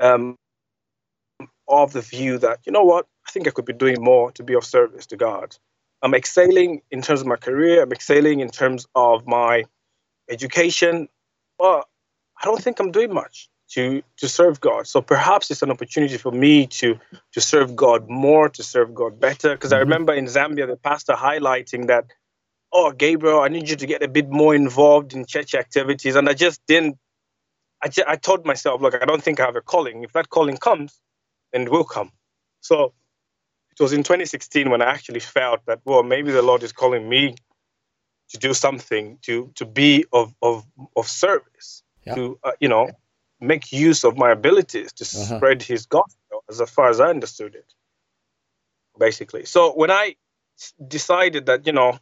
um, 0.00 0.36
of 1.68 1.92
the 1.92 2.00
view 2.00 2.38
that, 2.38 2.60
you 2.66 2.72
know 2.72 2.84
what, 2.84 3.06
I 3.26 3.30
think 3.30 3.46
I 3.46 3.50
could 3.50 3.64
be 3.64 3.72
doing 3.72 4.02
more 4.02 4.32
to 4.32 4.42
be 4.42 4.54
of 4.54 4.64
service 4.64 5.06
to 5.06 5.16
God. 5.16 5.56
I'm 6.02 6.14
excelling 6.14 6.82
in 6.90 7.02
terms 7.02 7.20
of 7.20 7.26
my 7.26 7.36
career, 7.36 7.82
I'm 7.82 7.92
excelling 7.92 8.40
in 8.40 8.50
terms 8.50 8.86
of 8.94 9.26
my 9.26 9.64
education, 10.28 11.08
but 11.58 11.86
I 12.40 12.46
don't 12.46 12.62
think 12.62 12.80
I'm 12.80 12.90
doing 12.90 13.12
much 13.12 13.50
to 13.70 14.02
to 14.16 14.28
serve 14.28 14.60
God. 14.60 14.86
So 14.86 15.00
perhaps 15.00 15.50
it's 15.50 15.62
an 15.62 15.70
opportunity 15.70 16.16
for 16.16 16.32
me 16.32 16.66
to 16.68 16.98
to 17.32 17.40
serve 17.40 17.76
God 17.76 18.08
more, 18.08 18.48
to 18.48 18.62
serve 18.62 18.94
God 18.94 19.20
better. 19.20 19.54
Because 19.54 19.70
mm-hmm. 19.70 19.76
I 19.76 19.80
remember 19.80 20.14
in 20.14 20.24
Zambia 20.24 20.66
the 20.66 20.76
pastor 20.76 21.12
highlighting 21.12 21.86
that, 21.88 22.06
oh 22.72 22.92
Gabriel, 22.92 23.40
I 23.40 23.48
need 23.48 23.68
you 23.68 23.76
to 23.76 23.86
get 23.86 24.02
a 24.02 24.08
bit 24.08 24.30
more 24.30 24.54
involved 24.54 25.12
in 25.12 25.26
church 25.26 25.54
activities, 25.54 26.16
and 26.16 26.28
I 26.28 26.34
just 26.34 26.64
didn't 26.66 26.98
I, 27.82 27.88
just, 27.88 28.06
I 28.06 28.16
told 28.16 28.44
myself, 28.44 28.80
look, 28.80 28.94
I 28.94 29.06
don't 29.06 29.22
think 29.22 29.40
I 29.40 29.46
have 29.46 29.56
a 29.56 29.60
calling. 29.60 30.02
If 30.04 30.12
that 30.12 30.28
calling 30.28 30.56
comes, 30.56 31.00
then 31.52 31.62
it 31.62 31.70
will 31.70 31.84
come. 31.84 32.12
So 32.60 32.92
it 33.70 33.80
was 33.82 33.92
in 33.92 34.02
2016 34.02 34.68
when 34.68 34.82
I 34.82 34.86
actually 34.86 35.20
felt 35.20 35.64
that, 35.66 35.80
well, 35.84 36.02
maybe 36.02 36.30
the 36.30 36.42
Lord 36.42 36.62
is 36.62 36.72
calling 36.72 37.08
me 37.08 37.36
to 38.30 38.38
do 38.38 38.54
something, 38.54 39.18
to 39.22 39.50
to 39.56 39.66
be 39.66 40.04
of 40.12 40.32
of, 40.40 40.64
of 40.94 41.08
service, 41.08 41.82
yeah. 42.04 42.14
to 42.14 42.38
uh, 42.44 42.52
you 42.60 42.68
know 42.68 42.90
make 43.40 43.72
use 43.72 44.04
of 44.04 44.16
my 44.16 44.30
abilities 44.30 44.92
to 44.92 45.04
uh-huh. 45.04 45.36
spread 45.36 45.62
His 45.62 45.86
gospel, 45.86 46.44
as 46.48 46.60
far 46.70 46.90
as 46.90 47.00
I 47.00 47.08
understood 47.08 47.56
it, 47.56 47.74
basically. 48.96 49.46
So 49.46 49.72
when 49.72 49.90
I 49.90 50.14
decided 50.86 51.46
that 51.46 51.66
you 51.66 51.72
know 51.72 51.98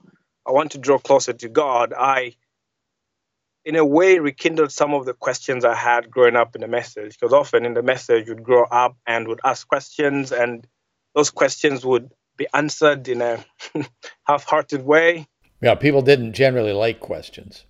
I 0.48 0.52
want 0.52 0.72
to 0.72 0.78
draw 0.78 0.98
closer 0.98 1.34
to 1.34 1.48
God, 1.48 1.92
I 1.92 2.34
in 3.64 3.76
a 3.76 3.84
way 3.84 4.18
rekindled 4.18 4.72
some 4.72 4.94
of 4.94 5.04
the 5.04 5.12
questions 5.12 5.62
I 5.62 5.74
had 5.74 6.10
growing 6.10 6.36
up 6.36 6.54
in 6.54 6.62
the 6.62 6.68
message. 6.68 7.18
Because 7.18 7.34
often 7.34 7.66
in 7.66 7.74
the 7.74 7.82
message, 7.82 8.26
you'd 8.26 8.42
grow 8.42 8.64
up 8.64 8.96
and 9.06 9.28
would 9.28 9.40
ask 9.44 9.68
questions, 9.68 10.32
and 10.32 10.66
those 11.14 11.28
questions 11.28 11.84
would 11.84 12.10
be 12.38 12.46
answered 12.54 13.08
in 13.08 13.20
a 13.20 13.44
half-hearted 14.24 14.82
way. 14.86 15.26
Yeah, 15.60 15.74
people 15.74 16.00
didn't 16.00 16.32
generally 16.32 16.72
like 16.72 17.00
questions. 17.00 17.66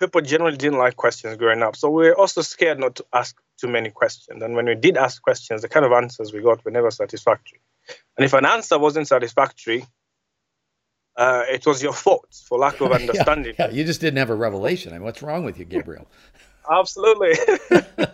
People 0.00 0.22
generally 0.22 0.56
didn't 0.56 0.78
like 0.78 0.96
questions 0.96 1.36
growing 1.36 1.62
up, 1.62 1.76
so 1.76 1.90
we 1.90 2.08
are 2.08 2.16
also 2.16 2.40
scared 2.40 2.78
not 2.78 2.96
to 2.96 3.04
ask 3.12 3.36
too 3.60 3.68
many 3.68 3.90
questions. 3.90 4.42
And 4.42 4.54
when 4.54 4.66
we 4.66 4.74
did 4.74 4.96
ask 4.96 5.20
questions, 5.20 5.60
the 5.60 5.68
kind 5.68 5.84
of 5.84 5.92
answers 5.92 6.32
we 6.32 6.40
got 6.40 6.64
were 6.64 6.70
never 6.70 6.90
satisfactory. 6.90 7.60
And 8.16 8.24
if 8.24 8.32
an 8.32 8.46
answer 8.46 8.78
wasn't 8.78 9.08
satisfactory, 9.08 9.84
uh, 11.16 11.44
it 11.48 11.66
was 11.66 11.82
your 11.82 11.92
fault 11.92 12.28
for 12.46 12.58
lack 12.58 12.80
of 12.80 12.92
understanding. 13.00 13.54
yeah, 13.58 13.66
yeah, 13.66 13.72
you 13.72 13.84
just 13.84 14.00
didn't 14.00 14.18
have 14.18 14.30
a 14.30 14.34
revelation. 14.34 14.92
I 14.92 14.96
mean, 14.96 15.04
what's 15.04 15.22
wrong 15.22 15.44
with 15.44 15.58
you, 15.58 15.64
Gabriel? 15.64 16.06
Absolutely. 16.70 17.34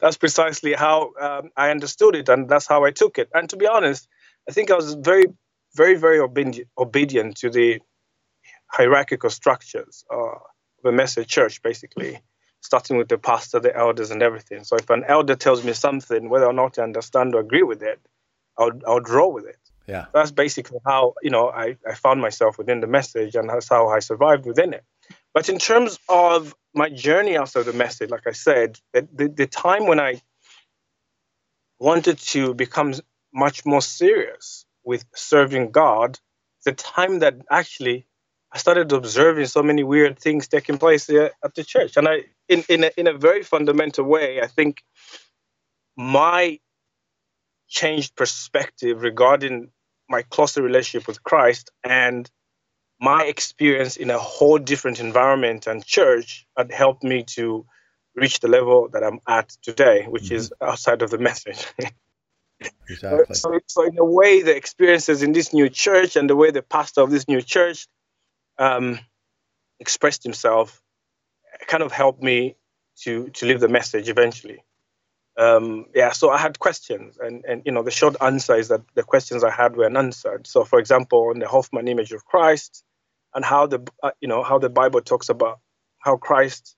that's 0.00 0.16
precisely 0.16 0.74
how 0.74 1.12
um, 1.20 1.50
I 1.56 1.70
understood 1.70 2.14
it, 2.14 2.28
and 2.28 2.48
that's 2.48 2.66
how 2.66 2.84
I 2.84 2.90
took 2.90 3.18
it. 3.18 3.28
And 3.32 3.48
to 3.50 3.56
be 3.56 3.66
honest, 3.66 4.08
I 4.48 4.52
think 4.52 4.70
I 4.70 4.74
was 4.74 4.94
very, 4.94 5.24
very, 5.74 5.96
very 5.96 6.20
obedient, 6.20 6.68
obedient 6.76 7.36
to 7.38 7.50
the 7.50 7.80
hierarchical 8.70 9.30
structures 9.30 10.04
uh, 10.12 10.16
of 10.16 10.84
a 10.84 10.92
message 10.92 11.28
church, 11.28 11.62
basically, 11.62 12.20
starting 12.60 12.98
with 12.98 13.08
the 13.08 13.18
pastor, 13.18 13.58
the 13.58 13.74
elders, 13.74 14.10
and 14.10 14.22
everything. 14.22 14.64
So 14.64 14.76
if 14.76 14.90
an 14.90 15.04
elder 15.08 15.34
tells 15.34 15.64
me 15.64 15.72
something, 15.72 16.28
whether 16.28 16.46
or 16.46 16.52
not 16.52 16.78
I 16.78 16.82
understand 16.82 17.34
or 17.34 17.40
agree 17.40 17.62
with 17.62 17.82
it, 17.82 18.00
I'll, 18.58 18.72
I'll 18.86 19.00
draw 19.00 19.28
with 19.28 19.46
it. 19.46 19.58
Yeah. 19.88 20.04
That's 20.12 20.30
basically 20.30 20.78
how, 20.84 21.14
you 21.22 21.30
know, 21.30 21.48
I, 21.48 21.78
I 21.88 21.94
found 21.94 22.20
myself 22.20 22.58
within 22.58 22.80
the 22.80 22.86
message 22.86 23.34
and 23.34 23.48
that's 23.48 23.68
how 23.68 23.88
I 23.88 24.00
survived 24.00 24.44
within 24.44 24.74
it. 24.74 24.84
But 25.32 25.48
in 25.48 25.58
terms 25.58 25.98
of 26.10 26.54
my 26.74 26.90
journey 26.90 27.38
after 27.38 27.62
the 27.62 27.72
message, 27.72 28.10
like 28.10 28.26
I 28.26 28.32
said, 28.32 28.78
the, 28.92 29.28
the 29.34 29.46
time 29.46 29.86
when 29.86 29.98
I 29.98 30.20
wanted 31.80 32.18
to 32.18 32.52
become 32.52 32.92
much 33.32 33.64
more 33.64 33.80
serious 33.80 34.66
with 34.84 35.06
serving 35.14 35.70
God, 35.70 36.18
the 36.66 36.72
time 36.72 37.20
that 37.20 37.36
actually 37.50 38.06
I 38.52 38.58
started 38.58 38.92
observing 38.92 39.46
so 39.46 39.62
many 39.62 39.84
weird 39.84 40.18
things 40.18 40.48
taking 40.48 40.76
place 40.76 41.08
at 41.08 41.54
the 41.54 41.64
church. 41.64 41.96
And 41.96 42.06
I, 42.06 42.24
in, 42.48 42.62
in, 42.68 42.84
a, 42.84 42.90
in 42.96 43.06
a 43.06 43.16
very 43.16 43.42
fundamental 43.42 44.04
way, 44.04 44.42
I 44.42 44.48
think 44.48 44.82
my 45.96 46.58
changed 47.68 48.16
perspective 48.16 49.02
regarding 49.02 49.70
my 50.08 50.22
closer 50.22 50.62
relationship 50.62 51.06
with 51.06 51.22
Christ 51.22 51.70
and 51.84 52.30
my 53.00 53.24
experience 53.24 53.96
in 53.96 54.10
a 54.10 54.18
whole 54.18 54.58
different 54.58 55.00
environment 55.00 55.66
and 55.66 55.84
church 55.84 56.46
had 56.56 56.72
helped 56.72 57.04
me 57.04 57.22
to 57.24 57.64
reach 58.14 58.40
the 58.40 58.48
level 58.48 58.88
that 58.92 59.04
I'm 59.04 59.20
at 59.28 59.48
today, 59.62 60.06
which 60.08 60.24
mm-hmm. 60.24 60.36
is 60.36 60.52
outside 60.60 61.02
of 61.02 61.10
the 61.10 61.18
message. 61.30 61.66
exactly. 62.88 63.34
So, 63.34 63.58
so, 63.66 63.84
in 63.84 63.98
a 63.98 64.04
way, 64.04 64.42
the 64.42 64.56
experiences 64.56 65.22
in 65.22 65.32
this 65.32 65.52
new 65.52 65.68
church 65.68 66.16
and 66.16 66.28
the 66.28 66.34
way 66.34 66.50
the 66.50 66.62
pastor 66.62 67.02
of 67.02 67.10
this 67.10 67.28
new 67.28 67.40
church 67.40 67.86
um, 68.58 68.98
expressed 69.78 70.24
himself 70.24 70.82
kind 71.68 71.82
of 71.82 71.92
helped 71.92 72.22
me 72.22 72.56
to 73.02 73.28
to 73.28 73.46
leave 73.46 73.60
the 73.60 73.68
message 73.68 74.08
eventually 74.08 74.62
um, 75.38 75.86
yeah, 75.94 76.10
so 76.10 76.30
I 76.30 76.38
had 76.38 76.58
questions, 76.58 77.16
and, 77.20 77.44
and 77.48 77.62
you 77.64 77.70
know 77.70 77.84
the 77.84 77.92
short 77.92 78.16
answer 78.20 78.56
is 78.56 78.68
that 78.68 78.82
the 78.94 79.04
questions 79.04 79.44
I 79.44 79.50
had 79.50 79.76
were 79.76 79.86
unanswered. 79.86 80.48
So, 80.48 80.64
for 80.64 80.80
example, 80.80 81.28
on 81.30 81.38
the 81.38 81.46
Hoffman 81.46 81.86
image 81.86 82.10
of 82.10 82.24
Christ, 82.24 82.82
and 83.34 83.44
how 83.44 83.66
the 83.66 83.86
uh, 84.02 84.10
you 84.20 84.26
know 84.26 84.42
how 84.42 84.58
the 84.58 84.68
Bible 84.68 85.00
talks 85.00 85.28
about 85.28 85.60
how 86.00 86.16
Christ 86.16 86.74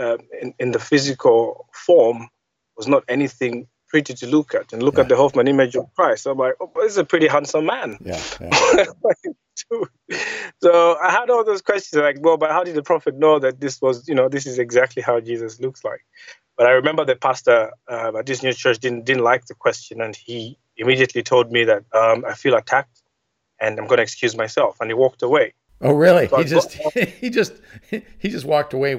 uh, 0.00 0.16
in, 0.40 0.54
in 0.58 0.72
the 0.72 0.78
physical 0.78 1.68
form 1.74 2.28
was 2.78 2.88
not 2.88 3.04
anything 3.08 3.68
pretty 3.88 4.14
to 4.14 4.26
look 4.26 4.54
at, 4.54 4.72
and 4.72 4.82
look 4.82 4.94
yeah. 4.94 5.02
at 5.02 5.10
the 5.10 5.16
Hoffman 5.16 5.46
image 5.46 5.76
of 5.76 5.92
Christ. 5.94 6.22
So 6.22 6.30
I'm 6.30 6.38
like, 6.38 6.54
oh, 6.60 6.72
this 6.76 6.92
is 6.92 6.98
a 6.98 7.04
pretty 7.04 7.28
handsome 7.28 7.66
man. 7.66 7.98
Yeah. 8.02 8.22
yeah. 8.40 8.84
so 10.62 10.98
I 10.98 11.10
had 11.10 11.28
all 11.28 11.44
those 11.44 11.60
questions 11.60 12.00
like, 12.00 12.16
well, 12.20 12.38
but 12.38 12.52
how 12.52 12.64
did 12.64 12.74
the 12.74 12.82
prophet 12.82 13.16
know 13.16 13.38
that 13.38 13.60
this 13.60 13.82
was, 13.82 14.08
you 14.08 14.14
know, 14.14 14.30
this 14.30 14.46
is 14.46 14.58
exactly 14.58 15.02
how 15.02 15.20
Jesus 15.20 15.60
looks 15.60 15.84
like? 15.84 16.00
But 16.58 16.66
I 16.66 16.70
remember 16.72 17.04
the 17.04 17.14
pastor 17.14 17.70
uh, 17.88 18.12
at 18.18 18.26
this 18.26 18.42
new 18.42 18.52
church 18.52 18.80
didn't 18.80 19.04
didn't 19.04 19.22
like 19.22 19.46
the 19.46 19.54
question, 19.54 20.00
and 20.00 20.14
he 20.14 20.58
immediately 20.76 21.22
told 21.22 21.52
me 21.52 21.62
that 21.64 21.84
um, 21.94 22.24
I 22.26 22.34
feel 22.34 22.56
attacked, 22.56 23.00
and 23.60 23.78
I'm 23.78 23.86
going 23.86 23.98
to 23.98 24.02
excuse 24.02 24.36
myself, 24.36 24.76
and 24.80 24.90
he 24.90 24.94
walked 24.94 25.22
away. 25.22 25.54
Oh, 25.80 25.92
really? 25.92 26.26
So 26.26 26.38
he 26.38 26.44
just 26.44 26.72
he 27.20 27.30
just 27.30 27.52
he 27.90 28.28
just 28.28 28.44
walked 28.44 28.74
away 28.74 28.96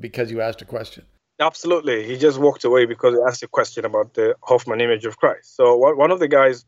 because 0.00 0.30
you 0.30 0.40
asked 0.40 0.62
a 0.62 0.64
question. 0.64 1.04
Absolutely, 1.38 2.02
he 2.06 2.16
just 2.16 2.38
walked 2.38 2.64
away 2.64 2.86
because 2.86 3.14
he 3.14 3.20
asked 3.28 3.42
a 3.42 3.48
question 3.48 3.84
about 3.84 4.14
the 4.14 4.34
Hoffman 4.42 4.80
image 4.80 5.04
of 5.04 5.18
Christ. 5.18 5.54
So 5.54 5.76
one 5.76 6.10
of 6.10 6.18
the 6.18 6.28
guys 6.28 6.64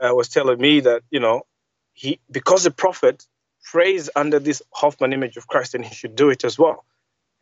uh, 0.00 0.12
was 0.12 0.28
telling 0.28 0.60
me 0.60 0.80
that 0.80 1.04
you 1.12 1.20
know 1.20 1.42
he 1.92 2.18
because 2.28 2.64
the 2.64 2.72
prophet 2.72 3.24
prays 3.62 4.10
under 4.16 4.40
this 4.40 4.62
Hoffman 4.72 5.12
image 5.12 5.36
of 5.36 5.46
Christ, 5.46 5.76
and 5.76 5.84
he 5.84 5.94
should 5.94 6.16
do 6.16 6.28
it 6.28 6.42
as 6.42 6.58
well 6.58 6.84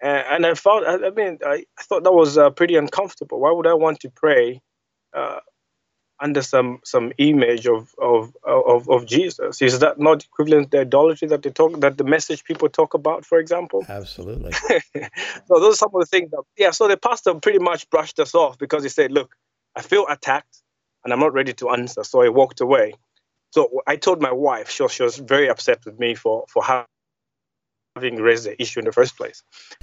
and 0.06 0.46
I 0.46 0.54
found, 0.54 0.86
I 0.86 1.10
mean, 1.10 1.38
I, 1.44 1.64
thought 1.80 2.04
that 2.04 2.12
was 2.12 2.36
uh, 2.36 2.50
pretty 2.50 2.76
uncomfortable. 2.76 3.40
Why 3.40 3.52
would 3.52 3.66
I 3.66 3.74
want 3.74 4.00
to 4.00 4.10
pray 4.10 4.60
uh, 5.14 5.40
under 6.20 6.42
some 6.42 6.80
some 6.84 7.12
image 7.18 7.66
of, 7.66 7.94
of 7.98 8.34
of 8.44 8.88
of 8.88 9.06
Jesus. 9.06 9.60
Is 9.60 9.80
that 9.80 9.98
not 9.98 10.24
equivalent 10.24 10.70
to 10.70 10.80
idolatry 10.80 11.28
that 11.28 11.42
they 11.42 11.50
talk 11.50 11.80
that 11.80 11.98
the 11.98 12.04
message 12.04 12.44
people 12.44 12.68
talk 12.68 12.94
about, 12.94 13.24
for 13.24 13.38
example? 13.38 13.84
Absolutely. 13.88 14.52
so 15.46 15.60
those 15.60 15.74
are 15.74 15.76
some 15.76 15.90
of 15.94 16.00
the 16.00 16.06
things 16.06 16.30
that 16.30 16.42
yeah. 16.56 16.70
So 16.70 16.88
the 16.88 16.96
pastor 16.96 17.34
pretty 17.34 17.58
much 17.58 17.90
brushed 17.90 18.18
us 18.20 18.34
off 18.34 18.58
because 18.58 18.82
he 18.82 18.88
said, 18.88 19.12
"Look, 19.12 19.34
I 19.74 19.82
feel 19.82 20.06
attacked, 20.08 20.62
and 21.04 21.12
I'm 21.12 21.20
not 21.20 21.32
ready 21.32 21.52
to 21.54 21.70
answer." 21.70 22.04
So 22.04 22.22
I 22.22 22.28
walked 22.28 22.60
away. 22.60 22.94
So 23.50 23.82
I 23.86 23.96
told 23.96 24.20
my 24.20 24.32
wife. 24.32 24.70
She, 24.70 24.86
she 24.88 25.02
was 25.02 25.16
very 25.16 25.48
upset 25.48 25.84
with 25.84 25.98
me 25.98 26.14
for 26.14 26.44
for 26.48 26.62
having 27.94 28.16
raised 28.16 28.44
the 28.44 28.60
issue 28.60 28.80
in 28.80 28.84
the 28.84 28.92
first 28.92 29.16
place. 29.16 29.42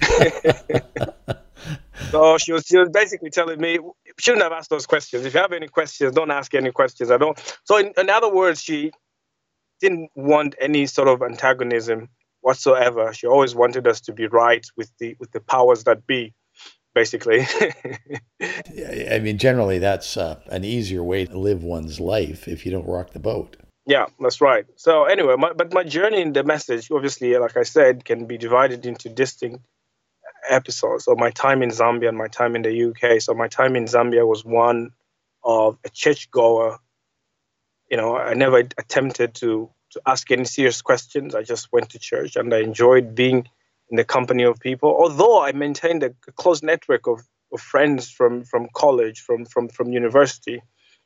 so 2.10 2.36
she 2.38 2.52
was, 2.52 2.64
she 2.66 2.76
was 2.76 2.90
basically 2.90 3.30
telling 3.30 3.60
me, 3.60 3.78
shouldn't 4.18 4.42
have 4.42 4.52
asked 4.52 4.70
those 4.70 4.86
questions. 4.86 5.24
If 5.24 5.34
you 5.34 5.40
have 5.40 5.52
any 5.52 5.68
questions, 5.68 6.12
don't 6.12 6.30
ask 6.30 6.54
any 6.54 6.72
questions. 6.72 7.10
I 7.10 7.16
don't. 7.16 7.38
So 7.64 7.78
in, 7.78 7.92
in 7.96 8.10
other 8.10 8.32
words, 8.32 8.62
she 8.62 8.90
didn't 9.80 10.10
want 10.14 10.54
any 10.60 10.86
sort 10.86 11.08
of 11.08 11.22
antagonism 11.22 12.08
whatsoever. 12.40 13.12
She 13.14 13.26
always 13.26 13.54
wanted 13.54 13.86
us 13.86 14.00
to 14.02 14.12
be 14.12 14.26
right 14.26 14.64
with 14.76 14.92
the 14.98 15.16
with 15.18 15.32
the 15.32 15.40
powers 15.40 15.84
that 15.84 16.06
be, 16.06 16.34
basically. 16.94 17.46
I 18.42 19.18
mean, 19.20 19.38
generally, 19.38 19.78
that's 19.78 20.16
uh, 20.16 20.40
an 20.46 20.64
easier 20.64 21.02
way 21.02 21.24
to 21.24 21.38
live 21.38 21.64
one's 21.64 21.98
life 21.98 22.46
if 22.46 22.66
you 22.66 22.72
don't 22.72 22.86
rock 22.86 23.12
the 23.12 23.18
boat. 23.18 23.56
Yeah, 23.86 24.06
that's 24.20 24.40
right. 24.40 24.64
So 24.76 25.04
anyway, 25.04 25.34
my, 25.36 25.52
but 25.52 25.72
my 25.72 25.82
journey 25.82 26.20
in 26.20 26.32
the 26.32 26.44
message, 26.44 26.90
obviously, 26.90 27.36
like 27.36 27.56
I 27.56 27.64
said, 27.64 28.04
can 28.04 28.26
be 28.26 28.38
divided 28.38 28.86
into 28.86 29.08
distinct 29.08 29.64
episodes. 30.48 31.04
So 31.04 31.14
my 31.16 31.30
time 31.30 31.62
in 31.62 31.70
Zambia 31.70 32.08
and 32.08 32.18
my 32.18 32.28
time 32.28 32.54
in 32.54 32.62
the 32.62 32.90
UK. 32.90 33.20
So 33.20 33.34
my 33.34 33.48
time 33.48 33.74
in 33.74 33.86
Zambia 33.86 34.26
was 34.26 34.44
one 34.44 34.90
of 35.42 35.78
a 35.84 35.88
churchgoer. 35.88 36.78
You 37.90 37.96
know, 37.96 38.16
I 38.16 38.34
never 38.34 38.58
attempted 38.58 39.34
to 39.36 39.70
to 39.92 40.00
ask 40.06 40.30
any 40.30 40.44
serious 40.44 40.80
questions. 40.80 41.34
I 41.34 41.42
just 41.42 41.70
went 41.70 41.90
to 41.90 41.98
church 41.98 42.36
and 42.36 42.54
I 42.54 42.60
enjoyed 42.60 43.14
being 43.14 43.46
in 43.90 43.96
the 43.96 44.04
company 44.04 44.42
of 44.44 44.58
people. 44.58 44.88
Although 44.88 45.42
I 45.42 45.52
maintained 45.52 46.02
a, 46.02 46.14
close 46.34 46.62
network 46.62 47.06
of, 47.06 47.20
of 47.52 47.60
friends 47.60 48.10
from 48.10 48.44
from 48.44 48.68
college, 48.74 49.20
from 49.20 49.44
from 49.44 49.68
from 49.68 49.92
university, 49.92 50.62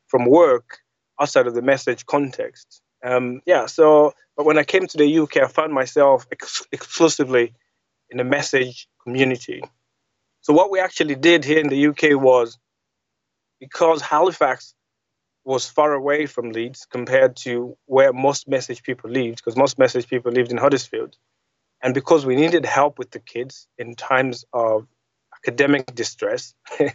from 0.08 0.26
work 0.26 0.78
outside 1.20 1.46
of 1.46 1.54
the 1.54 1.62
message 1.62 2.06
context. 2.06 2.82
Um, 3.04 3.40
yeah. 3.46 3.66
So, 3.66 4.14
but 4.36 4.46
when 4.46 4.58
I 4.58 4.64
came 4.64 4.86
to 4.86 4.96
the 4.96 5.18
UK, 5.20 5.38
I 5.38 5.48
found 5.48 5.72
myself 5.72 6.26
ex- 6.32 6.66
exclusively 6.72 7.54
in 8.10 8.18
the 8.18 8.24
message 8.24 8.88
community. 9.02 9.62
So 10.40 10.52
what 10.52 10.70
we 10.70 10.80
actually 10.80 11.16
did 11.16 11.44
here 11.44 11.58
in 11.58 11.68
the 11.68 11.86
UK 11.88 12.20
was 12.20 12.58
because 13.60 14.00
Halifax 14.00 14.74
was 15.44 15.68
far 15.68 15.92
away 15.92 16.26
from 16.26 16.50
Leeds 16.50 16.86
compared 16.90 17.36
to 17.36 17.76
where 17.86 18.12
most 18.12 18.48
message 18.48 18.82
people 18.82 19.10
lived, 19.10 19.36
because 19.36 19.56
most 19.56 19.78
message 19.78 20.08
people 20.08 20.32
lived 20.32 20.50
in 20.50 20.58
Huddersfield. 20.58 21.16
And 21.82 21.94
because 21.94 22.26
we 22.26 22.36
needed 22.36 22.64
help 22.64 22.98
with 22.98 23.10
the 23.10 23.20
kids 23.20 23.68
in 23.78 23.94
times 23.94 24.44
of 24.52 24.86
academic 25.36 25.94
distress. 25.94 26.54
yeah, 26.80 26.90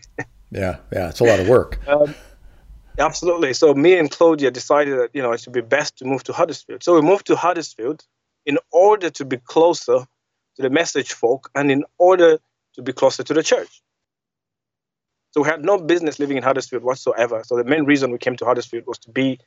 yeah, 0.52 1.10
it's 1.10 1.22
a 1.22 1.24
lot 1.24 1.40
of 1.40 1.48
work. 1.48 1.80
um, 1.88 2.14
absolutely. 3.02 3.54
So 3.54 3.74
me 3.74 3.98
and 3.98 4.10
Claudia 4.10 4.52
decided 4.52 4.98
that, 5.00 5.10
you 5.14 5.22
know, 5.22 5.32
it 5.32 5.42
should 5.42 5.54
be 5.54 5.62
best 5.62 5.98
to 5.98 6.06
move 6.06 6.24
to 6.26 6.34
Huddersfield. 6.34 6.84
So 6.84 6.96
we 6.96 7.02
moved 7.02 7.28
to 7.28 7.36
Huddersfield 7.36 8.06
in 8.46 8.58
order 8.72 9.10
to 9.10 9.26
be 9.26 9.38
closer 9.38 10.00
to 10.56 10.62
the 10.62 10.70
message 10.70 11.14
folk 11.14 11.50
and 11.56 11.72
in 11.72 11.84
order 11.98 12.40
to 12.76 12.82
be 12.82 12.94
closer 12.94 13.24
to 13.24 13.34
the 13.34 13.44
church. 13.44 13.82
So 15.32 15.42
we 15.44 15.48
had 15.48 15.64
no 15.64 15.78
business 15.78 16.20
living 16.20 16.38
in 16.38 16.44
Huddersfield 16.44 16.84
whatsoever. 16.84 17.44
So 17.46 17.56
the 17.56 17.64
main 17.64 17.86
reason 17.86 18.12
we 18.12 18.18
came 18.18 18.36
to 18.38 18.46
Huddersfield 18.46 18.86
was 18.86 19.00
to 19.00 19.12
be 19.12 19.40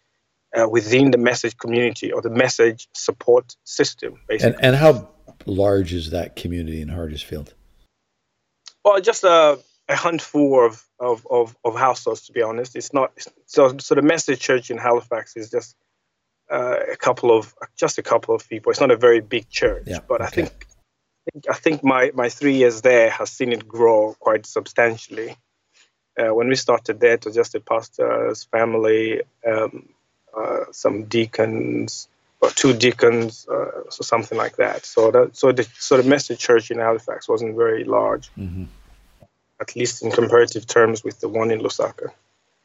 uh, 0.57 0.69
within 0.69 1.11
the 1.11 1.19
message 1.19 1.57
community 1.59 2.13
or 2.13 2.23
the 2.23 2.31
message 2.31 2.89
support 2.95 3.57
system, 3.65 4.21
basically. 4.29 4.55
And, 4.55 4.65
and 4.65 4.77
how 4.77 5.09
large 5.47 5.93
is 5.93 6.11
that 6.11 6.37
community 6.37 6.81
in 6.81 6.89
Huddersfield? 6.89 7.55
Well, 8.85 9.01
just 9.01 9.25
a, 9.25 9.59
a 9.89 9.97
handful 9.97 10.65
of, 10.67 10.83
of, 10.99 11.27
of, 11.31 11.57
of, 11.65 11.77
households, 11.77 12.27
to 12.27 12.33
be 12.33 12.43
honest. 12.43 12.77
It's 12.77 12.93
not 12.93 13.13
so. 13.47 13.77
So 13.79 13.95
the 13.95 14.03
message 14.03 14.41
church 14.41 14.71
in 14.71 14.79
Halifax 14.79 15.37
is 15.37 15.51
just 15.51 15.77
uh, 16.51 16.77
a 16.93 16.97
couple 16.97 17.37
of 17.37 17.55
just 17.77 17.99
a 17.99 18.03
couple 18.03 18.35
of 18.35 18.49
people. 18.49 18.71
It's 18.71 18.81
not 18.81 18.91
a 18.91 18.97
very 18.97 19.21
big 19.21 19.49
church, 19.49 19.85
yeah, 19.87 19.99
but 20.07 20.21
okay. 20.21 20.27
I 20.27 20.31
think 20.31 20.67
I 21.49 21.55
think 21.55 21.83
my, 21.83 22.11
my 22.15 22.29
three 22.29 22.55
years 22.55 22.83
there 22.83 23.11
has 23.11 23.31
seen 23.31 23.53
it 23.53 23.67
grow 23.67 24.15
quite 24.19 24.47
substantially. 24.47 25.37
Uh, 26.19 26.33
when 26.35 26.49
we 26.49 26.55
started 26.55 27.01
there, 27.01 27.15
it 27.15 27.25
was 27.25 27.35
just 27.35 27.55
a 27.55 27.61
pastor's 27.61 28.45
family, 28.45 29.23
um, 29.47 29.89
uh, 30.37 30.65
some 30.71 31.05
deacons, 31.05 32.09
or 32.41 32.51
two 32.51 32.73
deacons, 32.75 33.49
uh, 33.49 33.91
so 33.91 34.03
something 34.03 34.39
like 34.39 34.57
that. 34.57 34.85
So 34.85 35.11
that 35.11 35.37
so 35.37 35.51
the 35.51 35.67
so 35.79 35.97
the 35.97 36.09
message 36.09 36.39
church 36.39 36.71
in 36.71 36.79
Halifax 36.79 37.29
wasn't 37.29 37.57
very 37.57 37.85
large, 37.85 38.31
mm-hmm. 38.37 38.65
At 39.61 39.77
least 39.77 40.03
in 40.03 40.11
comparative 40.11 40.67
terms 40.67 41.05
with 41.05 41.21
the 41.21 41.29
one 41.29 41.51
in 41.51 41.61
Lusaka. 41.61 42.09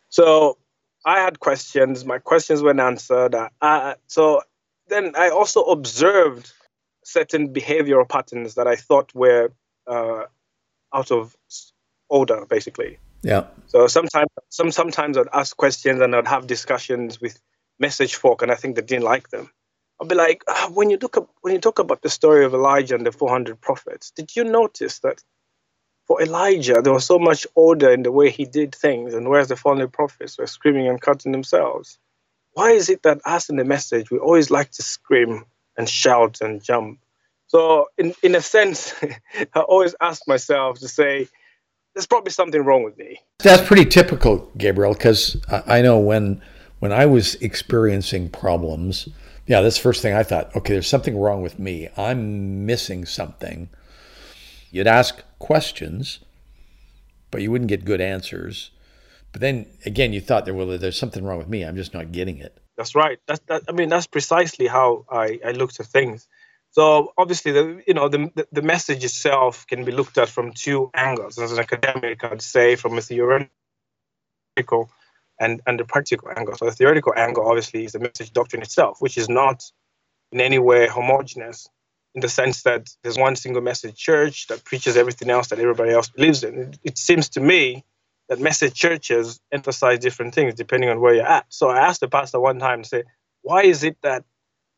So 0.10 0.58
I 1.06 1.20
had 1.20 1.40
questions. 1.40 2.06
My 2.06 2.20
questions 2.20 2.62
weren't 2.62 2.80
answered. 2.80 3.36
I, 3.62 3.96
so 4.08 4.42
then 4.88 5.14
I 5.16 5.30
also 5.30 5.64
observed 5.64 6.52
certain 7.04 7.54
behavioral 7.54 8.08
patterns 8.08 8.56
that 8.56 8.68
I 8.68 8.76
thought 8.76 9.14
were 9.16 9.52
uh, 9.88 10.24
out 10.94 11.12
of 11.12 11.36
order, 12.10 12.46
basically. 12.46 12.98
Yeah. 13.22 13.46
So 13.68 13.88
sometimes, 13.88 14.30
some 14.50 14.72
sometimes 14.72 15.18
I'd 15.18 15.28
ask 15.34 15.56
questions 15.56 16.02
and 16.02 16.16
I'd 16.16 16.28
have 16.28 16.48
discussions 16.48 17.22
with 17.22 17.40
message 17.80 18.16
folk, 18.16 18.42
and 18.42 18.52
I 18.52 18.56
think 18.56 18.76
they 18.76 18.82
didn't 18.82 19.04
like 19.04 19.30
them. 19.30 19.52
I'll 20.00 20.08
be 20.08 20.16
like, 20.16 20.44
oh, 20.48 20.72
when 20.74 20.90
you 20.90 20.98
look 20.98 21.18
up, 21.18 21.30
when 21.42 21.54
you 21.54 21.60
talk 21.60 21.80
about 21.80 22.02
the 22.02 22.10
story 22.10 22.46
of 22.46 22.54
Elijah 22.54 22.96
and 22.96 23.06
the 23.06 23.12
400 23.12 23.60
prophets, 23.60 24.12
did 24.12 24.36
you 24.36 24.44
notice 24.44 25.00
that 25.00 25.22
for 26.10 26.22
Elijah 26.22 26.82
there 26.82 26.92
was 26.92 27.06
so 27.06 27.20
much 27.20 27.48
order 27.56 27.94
in 27.94 28.04
the 28.04 28.12
way 28.12 28.30
he 28.30 28.44
did 28.44 28.76
things, 28.76 29.14
and 29.14 29.30
whereas 29.30 29.48
the 29.48 29.56
400 29.56 29.94
prophets 29.94 30.38
were 30.38 30.48
screaming 30.48 30.90
and 30.90 31.00
cutting 31.00 31.32
themselves? 31.32 32.00
Why 32.54 32.72
is 32.72 32.90
it 32.90 33.04
that 33.04 33.22
us 33.24 33.50
in 33.50 33.56
the 33.56 33.64
message 33.64 34.12
we 34.12 34.18
always 34.18 34.52
like 34.52 34.72
to 34.72 34.84
scream 34.84 35.46
and 35.80 35.90
shout 35.90 36.40
and 36.42 36.62
jump. 36.62 37.00
So 37.48 37.88
in, 37.98 38.14
in 38.22 38.36
a 38.36 38.42
sense, 38.42 38.94
I 39.56 39.62
always 39.62 39.96
ask 40.00 40.28
myself 40.28 40.80
to 40.80 40.88
say, 40.88 41.28
there's 41.96 42.06
probably 42.06 42.32
something 42.32 42.62
wrong 42.62 42.84
with 42.84 42.98
me. 42.98 43.20
That's 43.40 43.66
pretty 43.66 43.86
typical, 43.86 44.52
Gabriel, 44.58 44.94
because 44.94 45.38
I 45.50 45.82
know 45.82 45.98
when 45.98 46.42
when 46.78 46.94
I 46.94 47.08
was 47.08 47.36
experiencing 47.36 48.30
problems, 48.30 49.10
yeah, 49.48 49.62
that's 49.62 49.76
the 49.78 49.82
first 49.82 50.02
thing 50.02 50.14
I 50.14 50.24
thought, 50.24 50.56
okay, 50.56 50.74
there's 50.74 50.88
something 50.88 51.18
wrong 51.18 51.42
with 51.42 51.60
me. 51.60 51.90
I'm 51.98 52.66
missing 52.66 53.06
something. 53.06 53.70
You'd 54.72 54.88
ask 54.88 55.22
questions, 55.40 56.20
but 57.32 57.42
you 57.42 57.52
wouldn't 57.52 57.70
get 57.70 57.86
good 57.86 58.02
answers. 58.02 58.72
But 59.32 59.42
then 59.42 59.66
again, 59.86 60.14
you 60.14 60.22
thought 60.22 60.46
there, 60.46 60.54
well, 60.54 60.78
there's 60.78 60.98
something 60.98 61.24
wrong 61.24 61.38
with 61.38 61.48
me. 61.50 61.64
I'm 61.64 61.76
just 61.76 61.94
not 61.94 62.12
getting 62.12 62.38
it. 62.38 62.58
That's 62.78 62.96
right. 62.96 63.20
That's 63.28 63.42
that. 63.48 63.64
I 63.68 63.72
mean, 63.74 63.90
that's 63.90 64.08
precisely 64.08 64.68
how 64.68 65.06
I, 65.10 65.40
I 65.46 65.52
looked 65.52 65.80
at 65.80 65.88
things. 65.88 66.28
So 66.72 67.14
obviously, 67.18 67.52
the 67.52 67.84
you 67.86 67.94
know 67.94 68.08
the 68.08 68.48
the 68.52 68.62
message 68.62 69.04
itself 69.04 69.68
can 69.68 69.84
be 69.86 69.92
looked 69.92 70.18
at 70.18 70.30
from 70.30 70.54
two 70.54 70.90
angles. 70.94 71.38
As 71.38 71.52
an 71.52 71.60
academic, 71.60 72.24
I'd 72.24 72.42
say 72.42 72.76
from 72.76 72.98
a 72.98 73.02
theoretical 73.02 73.50
and 75.40 75.62
and 75.66 75.80
the 75.80 75.86
practical 75.86 76.30
angle. 76.36 76.56
So 76.56 76.66
the 76.66 76.72
theoretical 76.72 77.14
angle, 77.16 77.48
obviously, 77.48 77.86
is 77.86 77.92
the 77.92 78.00
message 78.00 78.32
doctrine 78.32 78.62
itself, 78.62 79.02
which 79.02 79.18
is 79.18 79.30
not 79.30 79.64
in 80.32 80.40
any 80.42 80.60
way 80.60 80.88
homogeneous 80.88 81.68
in 82.16 82.22
the 82.22 82.30
sense 82.30 82.64
that 82.64 82.90
there's 83.04 83.18
one 83.18 83.36
single 83.36 83.62
message 83.62 83.96
church 83.96 84.48
that 84.48 84.64
preaches 84.64 84.98
everything 84.98 85.30
else 85.30 85.48
that 85.50 85.60
everybody 85.60 85.92
else 85.92 86.10
believes 86.10 86.44
in. 86.44 86.58
It, 86.58 86.80
it 86.84 86.98
seems 86.98 87.30
to 87.30 87.40
me 87.40 87.84
that 88.30 88.40
message 88.40 88.74
churches 88.74 89.40
emphasize 89.52 90.00
different 90.00 90.34
things 90.34 90.54
depending 90.56 90.90
on 90.90 91.00
where 91.00 91.16
you're 91.16 91.26
at. 91.26 91.46
So 91.50 91.70
I 91.70 91.80
asked 91.80 92.02
the 92.02 92.08
pastor 92.08 92.40
one 92.40 92.60
time, 92.60 92.84
to 92.84 92.90
say, 92.90 93.04
why 93.42 93.64
is 93.64 93.84
it 93.84 93.98
that 94.02 94.24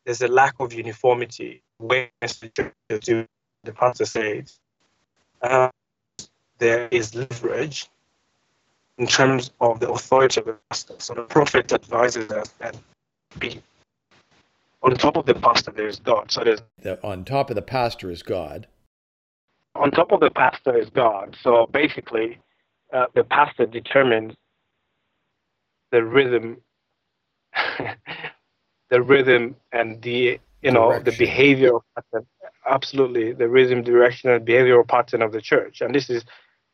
there's 0.06 0.22
a 0.22 0.28
lack 0.28 0.56
of 0.60 0.74
uniformity 0.74 1.63
where 1.78 2.10
message 2.22 2.54
churches 2.56 3.06
do? 3.06 3.28
The 3.63 3.74
pastor 3.74 4.06
says, 4.06 4.60
uh, 5.41 5.70
there 6.58 6.88
is 6.91 7.13
leverage 7.15 7.89
in 8.98 9.08
terms 9.08 9.52
of 9.60 9.80
the 9.80 9.89
authority 9.91 10.39
of 10.41 10.46
the 10.48 10.58
pastor. 10.70 10.96
So 11.00 11.13
the 11.13 11.24
prophet 11.24 11.72
advises 11.74 12.32
us 12.32 12.50
that 12.60 12.76
be 13.39 13.62
on 14.84 14.96
top 14.96 15.17
of 15.17 15.26
the 15.26 15.36
pastor 15.36 15.72
there 15.72 15.88
is 15.88 16.00
God. 16.00 16.32
So 16.32 16.44
there's 16.44 16.62
the, 16.82 17.02
on 17.04 17.26
top 17.26 17.50
of 17.50 17.56
the 17.56 17.62
pastor 17.62 18.12
is 18.12 18.24
God. 18.24 18.67
On 19.76 19.91
top 19.91 20.12
of 20.12 20.20
the 20.20 20.32
pastor 20.32 20.78
is 20.78 20.89
God. 20.89 21.38
So 21.41 21.67
basically, 21.72 22.39
uh, 22.94 23.06
the 23.15 23.24
pastor 23.24 23.65
determines 23.65 24.34
the 25.91 26.04
rhythm, 26.04 26.58
the 28.89 29.02
rhythm 29.02 29.56
and 29.72 30.02
the 30.02 30.39
you 30.62 30.72
know 30.72 30.89
direction. 30.91 31.04
the 31.04 31.26
behavioral 31.26 31.82
pattern. 31.96 32.28
Absolutely, 32.70 33.34
the 33.34 33.48
rhythm, 33.48 33.82
direction, 33.82 34.30
and 34.30 34.46
behavioral 34.46 34.88
pattern 34.88 35.22
of 35.22 35.32
the 35.32 35.41
church, 35.41 35.82
and 35.82 35.96
this 35.96 36.10
is 36.10 36.24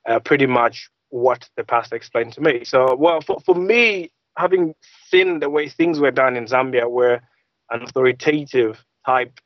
uh, 0.08 0.20
pretty 0.20 0.46
much 0.46 0.90
what 1.10 1.50
the 1.56 1.64
pastor 1.64 1.96
explained 1.96 2.34
to 2.34 2.42
me. 2.42 2.66
So, 2.66 2.96
well, 2.96 3.22
for, 3.22 3.40
for 3.40 3.56
me, 3.56 4.12
having 4.38 4.76
seen 5.10 5.40
the 5.40 5.50
way 5.50 5.70
things 5.70 6.00
were 6.00 6.12
done 6.12 6.36
in 6.36 6.46
Zambia, 6.46 6.90
where 6.90 7.22
an 7.70 7.84
authoritative 7.84 8.84
type 9.06 9.40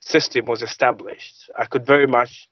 system 0.00 0.44
was 0.46 0.62
established, 0.62 1.50
I 1.58 1.66
could 1.66 1.84
very 1.86 2.06
much 2.06 2.48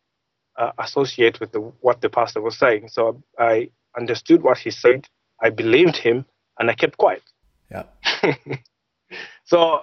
uh, 0.56 0.72
associate 0.78 1.40
with 1.40 1.52
the, 1.52 1.60
what 1.80 2.00
the 2.00 2.08
pastor 2.08 2.40
was 2.40 2.56
saying. 2.58 2.88
So 2.88 3.22
I 3.38 3.70
understood 3.96 4.42
what 4.42 4.58
he 4.58 4.70
said, 4.70 5.06
I 5.42 5.50
believed 5.50 5.96
him, 5.96 6.24
and 6.58 6.70
I 6.70 6.74
kept 6.74 6.96
quiet. 6.96 7.22
Yeah. 7.70 7.84
so 9.44 9.80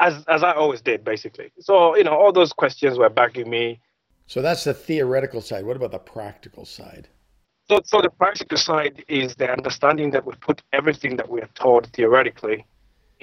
as 0.00 0.24
as 0.26 0.42
I 0.42 0.52
always 0.52 0.80
did, 0.80 1.04
basically. 1.04 1.52
So 1.60 1.96
you 1.96 2.04
know, 2.04 2.14
all 2.14 2.32
those 2.32 2.52
questions 2.52 2.98
were 2.98 3.10
bugging 3.10 3.46
me. 3.46 3.80
So 4.26 4.40
that's 4.40 4.64
the 4.64 4.74
theoretical 4.74 5.40
side. 5.40 5.64
What 5.66 5.76
about 5.76 5.90
the 5.90 5.98
practical 5.98 6.64
side? 6.64 7.08
So, 7.68 7.80
so 7.84 8.02
the 8.02 8.10
practical 8.10 8.58
side 8.58 9.04
is 9.08 9.36
the 9.36 9.50
understanding 9.50 10.10
that 10.10 10.26
we 10.26 10.34
put 10.34 10.62
everything 10.72 11.16
that 11.16 11.28
we 11.28 11.40
are 11.40 11.48
taught 11.54 11.86
theoretically 11.88 12.66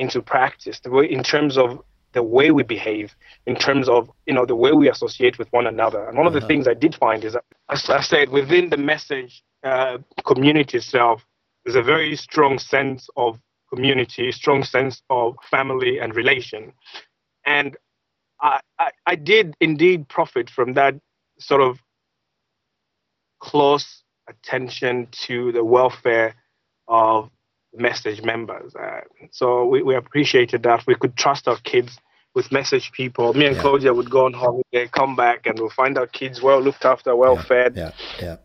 into 0.02 0.22
practice. 0.22 0.80
The 0.80 0.90
way, 0.90 1.06
in 1.06 1.24
terms 1.24 1.58
of 1.58 1.80
the 2.14 2.24
way 2.24 2.52
we 2.52 2.64
behave, 2.64 3.16
in 3.46 3.56
terms 3.56 3.88
of 3.88 4.10
you 4.26 4.34
know 4.34 4.46
the 4.46 4.56
way 4.56 4.72
we 4.72 4.90
associate 4.90 5.38
with 5.38 5.48
one 5.52 5.68
another. 5.68 6.08
And 6.08 6.18
one 6.18 6.28
of 6.28 6.34
the 6.34 6.40
uh-huh. 6.40 6.48
things 6.48 6.68
I 6.68 6.74
did 6.74 6.96
find 6.96 7.24
is 7.24 7.34
that, 7.34 7.46
as 7.70 7.90
I 7.90 8.02
said, 8.02 8.30
within 8.30 8.70
the 8.70 8.78
message 8.78 9.44
uh, 9.64 10.00
community 10.26 10.78
itself, 10.80 11.26
there's 11.64 11.76
a 11.76 11.84
very 11.84 12.16
strong 12.16 12.58
sense 12.58 13.08
of 13.16 13.40
community, 13.74 14.32
strong 14.32 14.64
sense 14.64 15.02
of 15.10 15.36
family 15.50 16.00
and 16.00 16.16
relation. 16.16 16.74
And 17.46 17.78
I, 18.42 18.60
I, 18.80 18.90
I 19.06 19.16
did 19.16 19.56
indeed 19.62 20.10
profit 20.10 20.50
from 20.50 20.74
that 20.74 20.96
sort 21.40 21.62
of 21.62 21.80
close 23.40 24.04
attention 24.28 25.08
to 25.28 25.52
the 25.52 25.64
welfare 25.64 26.36
of 26.88 27.30
message 27.74 28.22
members. 28.22 28.76
Uh, 28.76 29.02
so 29.32 29.66
we, 29.66 29.82
we 29.84 29.96
appreciated 29.96 30.64
that. 30.64 30.86
We 30.86 30.96
could 30.96 31.16
trust 31.16 31.48
our 31.48 31.58
kids 31.58 31.98
with 32.34 32.52
message 32.52 32.92
people. 32.92 33.34
Me 33.34 33.46
and 33.46 33.56
yeah. 33.56 33.62
Claudia 33.62 33.94
would 33.94 34.10
go 34.10 34.26
on 34.26 34.34
holiday, 34.34 34.88
come 34.92 35.16
back, 35.16 35.46
and 35.46 35.60
we'll 35.60 35.70
find 35.70 35.98
our 35.98 36.08
kids 36.08 36.42
well 36.42 36.62
looked 36.62 36.86
after, 36.86 37.16
well 37.16 37.36
yeah. 37.36 37.44
fed. 37.44 37.76
Yeah, 37.76 37.92
yeah. 38.22 38.38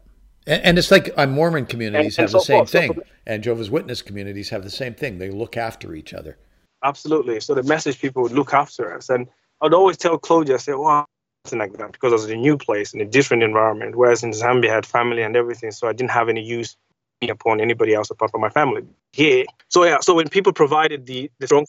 And, 0.46 0.62
and 0.62 0.78
it's 0.78 0.90
like 0.90 1.10
uh, 1.16 1.26
Mormon 1.26 1.66
communities 1.66 2.18
and, 2.18 2.28
have 2.28 2.34
and 2.34 2.40
the 2.40 2.40
so 2.40 2.44
same 2.44 2.58
forth. 2.58 2.70
thing, 2.70 2.92
so 2.94 3.02
and 3.26 3.42
Jehovah's 3.42 3.70
Witness 3.70 4.02
communities 4.02 4.50
have 4.50 4.62
the 4.64 4.70
same 4.70 4.94
thing. 4.94 5.18
They 5.18 5.30
look 5.30 5.56
after 5.56 5.94
each 5.94 6.14
other. 6.14 6.38
Absolutely. 6.84 7.40
So 7.40 7.54
the 7.54 7.62
message 7.62 8.00
people 8.00 8.22
would 8.22 8.32
look 8.32 8.54
after 8.54 8.94
us, 8.94 9.08
and 9.08 9.28
I'd 9.60 9.74
always 9.74 9.96
tell 9.96 10.18
Claudia, 10.18 10.54
I 10.54 10.58
say, 10.58 10.74
"Well, 10.74 11.06
nothing 11.44 11.58
like 11.58 11.72
that," 11.78 11.92
because 11.92 12.12
I 12.12 12.16
was 12.16 12.26
in 12.26 12.38
a 12.38 12.40
new 12.40 12.56
place 12.56 12.92
in 12.92 13.00
a 13.00 13.04
different 13.04 13.42
environment. 13.42 13.96
Whereas 13.96 14.22
in 14.22 14.30
Zambia, 14.32 14.70
I 14.70 14.74
had 14.74 14.86
family 14.86 15.22
and 15.22 15.36
everything, 15.36 15.70
so 15.70 15.88
I 15.88 15.92
didn't 15.92 16.10
have 16.10 16.28
any 16.28 16.42
use 16.42 16.76
upon 17.22 17.60
anybody 17.60 17.94
else 17.94 18.10
apart 18.10 18.30
from 18.30 18.40
my 18.40 18.50
family. 18.50 18.82
Here, 19.12 19.44
so 19.68 19.84
yeah. 19.84 19.98
So 20.00 20.14
when 20.14 20.28
people 20.28 20.52
provided 20.52 21.06
the 21.06 21.30
the 21.38 21.46
strong, 21.46 21.66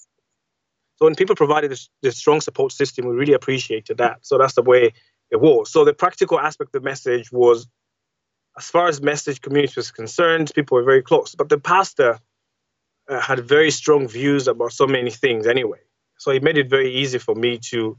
so 0.98 1.06
when 1.06 1.16
people 1.16 1.36
provided 1.36 1.78
the, 2.02 2.12
strong 2.12 2.42
support 2.42 2.72
system, 2.72 3.08
we 3.08 3.16
really 3.16 3.34
appreciated 3.34 3.98
that. 4.00 4.26
So 4.26 4.38
that's 4.38 4.56
the 4.56 4.64
way 4.64 4.94
it 5.30 5.40
was. 5.40 5.72
So 5.72 5.86
the 5.86 5.94
practical 5.94 6.40
aspect 6.40 6.76
of 6.76 6.82
the 6.82 6.90
message 6.90 7.32
was 7.32 7.68
as 8.58 8.70
far 8.70 8.88
as 8.88 9.00
message 9.02 9.42
community 9.42 9.74
was 9.76 9.92
concerned, 9.92 10.52
people 10.56 10.76
were 10.76 10.84
very 10.84 11.04
close. 11.04 11.36
But 11.36 11.50
the 11.50 11.60
pastor 11.60 12.20
uh, 13.08 13.22
had 13.22 13.40
very 13.40 13.70
strong 13.70 14.08
views 14.08 14.48
about 14.48 14.74
so 14.74 14.88
many 14.88 15.12
things 15.12 15.46
anyway. 15.46 15.80
So 16.18 16.32
it 16.32 16.42
made 16.42 16.58
it 16.58 16.68
very 16.70 16.92
easy 16.96 17.20
for 17.20 17.36
me 17.36 17.60
to 17.70 17.98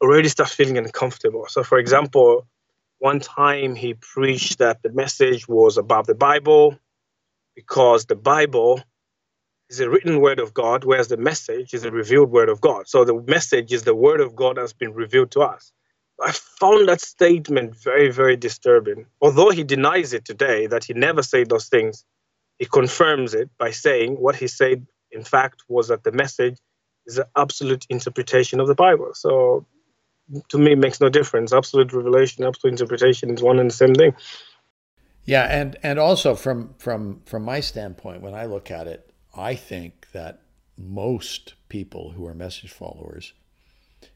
already 0.00 0.28
start 0.28 0.48
feeling 0.48 0.78
uncomfortable. 0.78 1.46
So, 1.48 1.62
for 1.62 1.78
example, 1.78 2.46
one 2.98 3.20
time 3.20 3.74
he 3.74 3.94
preached 3.94 4.58
that 4.58 4.82
the 4.82 4.90
message 4.90 5.48
was 5.48 5.76
about 5.76 6.06
the 6.06 6.14
Bible 6.14 6.78
because 7.54 8.06
the 8.06 8.16
Bible 8.16 8.82
is 9.70 9.80
a 9.80 9.88
written 9.88 10.20
word 10.20 10.38
of 10.38 10.54
God, 10.54 10.84
whereas 10.84 11.08
the 11.08 11.16
message 11.16 11.74
is 11.74 11.84
a 11.84 11.90
revealed 11.90 12.30
word 12.30 12.48
of 12.48 12.60
God. 12.60 12.88
So 12.88 13.04
the 13.04 13.20
message 13.26 13.72
is 13.72 13.82
the 13.82 13.94
word 13.94 14.20
of 14.20 14.36
God 14.36 14.56
that's 14.56 14.72
been 14.72 14.92
revealed 14.92 15.30
to 15.32 15.40
us. 15.40 15.72
I 16.20 16.32
found 16.32 16.88
that 16.88 17.00
statement 17.00 17.76
very, 17.76 18.10
very 18.10 18.36
disturbing. 18.36 19.06
Although 19.20 19.50
he 19.50 19.64
denies 19.64 20.12
it 20.12 20.24
today 20.24 20.66
that 20.68 20.84
he 20.84 20.94
never 20.94 21.22
said 21.22 21.48
those 21.48 21.68
things, 21.68 22.04
he 22.58 22.66
confirms 22.66 23.34
it 23.34 23.50
by 23.58 23.72
saying 23.72 24.14
what 24.14 24.36
he 24.36 24.46
said, 24.46 24.86
in 25.10 25.24
fact, 25.24 25.64
was 25.68 25.88
that 25.88 26.04
the 26.04 26.12
message 26.12 26.58
is 27.06 27.18
an 27.18 27.24
absolute 27.36 27.84
interpretation 27.90 28.60
of 28.60 28.68
the 28.68 28.74
Bible. 28.74 29.10
So 29.14 29.66
to 30.48 30.58
me, 30.58 30.74
makes 30.74 31.00
no 31.00 31.08
difference. 31.08 31.52
Absolute 31.52 31.92
revelation, 31.92 32.44
absolute 32.44 32.72
interpretation 32.72 33.30
is 33.30 33.42
one 33.42 33.58
and 33.58 33.70
the 33.70 33.74
same 33.74 33.94
thing. 33.94 34.14
Yeah, 35.24 35.44
and 35.44 35.76
and 35.82 35.98
also 35.98 36.34
from 36.34 36.74
from 36.78 37.22
from 37.24 37.44
my 37.44 37.60
standpoint, 37.60 38.20
when 38.20 38.34
I 38.34 38.44
look 38.44 38.70
at 38.70 38.86
it, 38.86 39.10
I 39.34 39.54
think 39.54 40.08
that 40.12 40.42
most 40.76 41.54
people 41.68 42.12
who 42.12 42.26
are 42.26 42.34
message 42.34 42.72
followers 42.72 43.32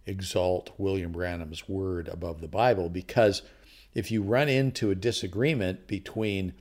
exalt 0.06 0.72
William 0.76 1.12
Branham's 1.12 1.68
word 1.68 2.08
above 2.08 2.40
the 2.40 2.48
Bible 2.48 2.88
because 2.88 3.42
if 3.94 4.10
you 4.10 4.22
run 4.22 4.48
into 4.48 4.90
a 4.90 4.94
disagreement 4.94 5.86
between 5.86 6.52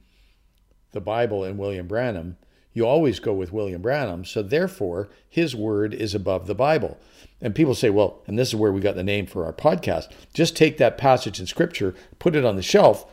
the 0.92 1.02
Bible 1.02 1.44
and 1.44 1.58
William 1.58 1.88
Branham, 1.88 2.38
you 2.78 2.86
always 2.88 3.20
go 3.20 3.34
with 3.34 3.52
William 3.52 3.82
Branham. 3.82 4.24
So 4.24 4.42
therefore, 4.42 5.10
his 5.28 5.56
word 5.56 5.94
is 5.94 6.16
above 6.16 6.48
the 6.48 6.56
Bible. 6.56 6.98
And 7.42 7.54
people 7.54 7.76
say, 7.76 7.90
well, 7.90 8.22
and 8.28 8.38
this 8.38 8.50
is 8.50 8.56
where 8.56 8.72
we 8.72 8.82
got 8.82 8.96
the 8.96 9.04
name 9.04 9.26
for 9.26 9.46
our 9.46 9.54
podcast. 9.54 10.12
Just 10.34 10.56
take 10.56 10.78
that 10.78 10.98
passage 10.98 11.40
in 11.40 11.46
scripture, 11.46 11.94
put 12.20 12.36
it 12.36 12.46
on 12.46 12.56
the 12.56 12.62
shelf, 12.62 13.06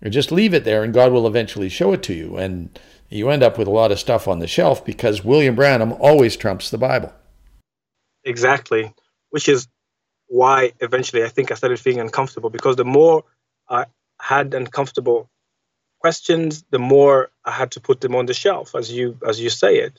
and 0.00 0.12
just 0.12 0.32
leave 0.32 0.54
it 0.54 0.64
there, 0.64 0.82
and 0.82 0.94
God 0.94 1.12
will 1.12 1.26
eventually 1.26 1.68
show 1.68 1.92
it 1.92 2.02
to 2.04 2.14
you. 2.14 2.36
And 2.36 2.78
you 3.08 3.28
end 3.28 3.42
up 3.42 3.58
with 3.58 3.68
a 3.68 3.72
lot 3.72 3.92
of 3.92 4.00
stuff 4.00 4.26
on 4.26 4.38
the 4.38 4.46
shelf 4.46 4.84
because 4.84 5.24
William 5.24 5.54
Branham 5.54 5.92
always 5.92 6.36
trumps 6.36 6.70
the 6.70 6.78
Bible. 6.78 7.12
Exactly 8.24 8.92
which 9.32 9.48
is 9.48 9.66
why 10.28 10.72
eventually 10.80 11.24
I 11.24 11.28
think 11.28 11.50
I 11.50 11.54
started 11.54 11.80
feeling 11.80 12.00
uncomfortable 12.00 12.50
because 12.50 12.76
the 12.76 12.84
more 12.84 13.24
I 13.68 13.86
had 14.20 14.54
uncomfortable 14.54 15.28
questions, 16.02 16.64
the 16.70 16.78
more 16.94 17.30
I 17.44 17.52
had 17.52 17.70
to 17.72 17.80
put 17.80 18.00
them 18.00 18.14
on 18.14 18.26
the 18.26 18.34
shelf, 18.34 18.74
as 18.74 18.86
you 18.96 19.06
as 19.30 19.36
you 19.40 19.50
say 19.50 19.72
it, 19.86 19.94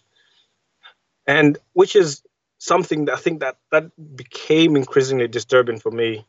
and 1.25 1.57
which 1.79 1.95
is 1.95 2.09
something 2.57 3.05
that 3.05 3.15
I 3.17 3.21
think 3.23 3.39
that 3.39 3.55
that 3.71 3.85
became 4.23 4.75
increasingly 4.75 5.27
disturbing 5.27 5.79
for 5.79 5.91
me. 5.91 6.25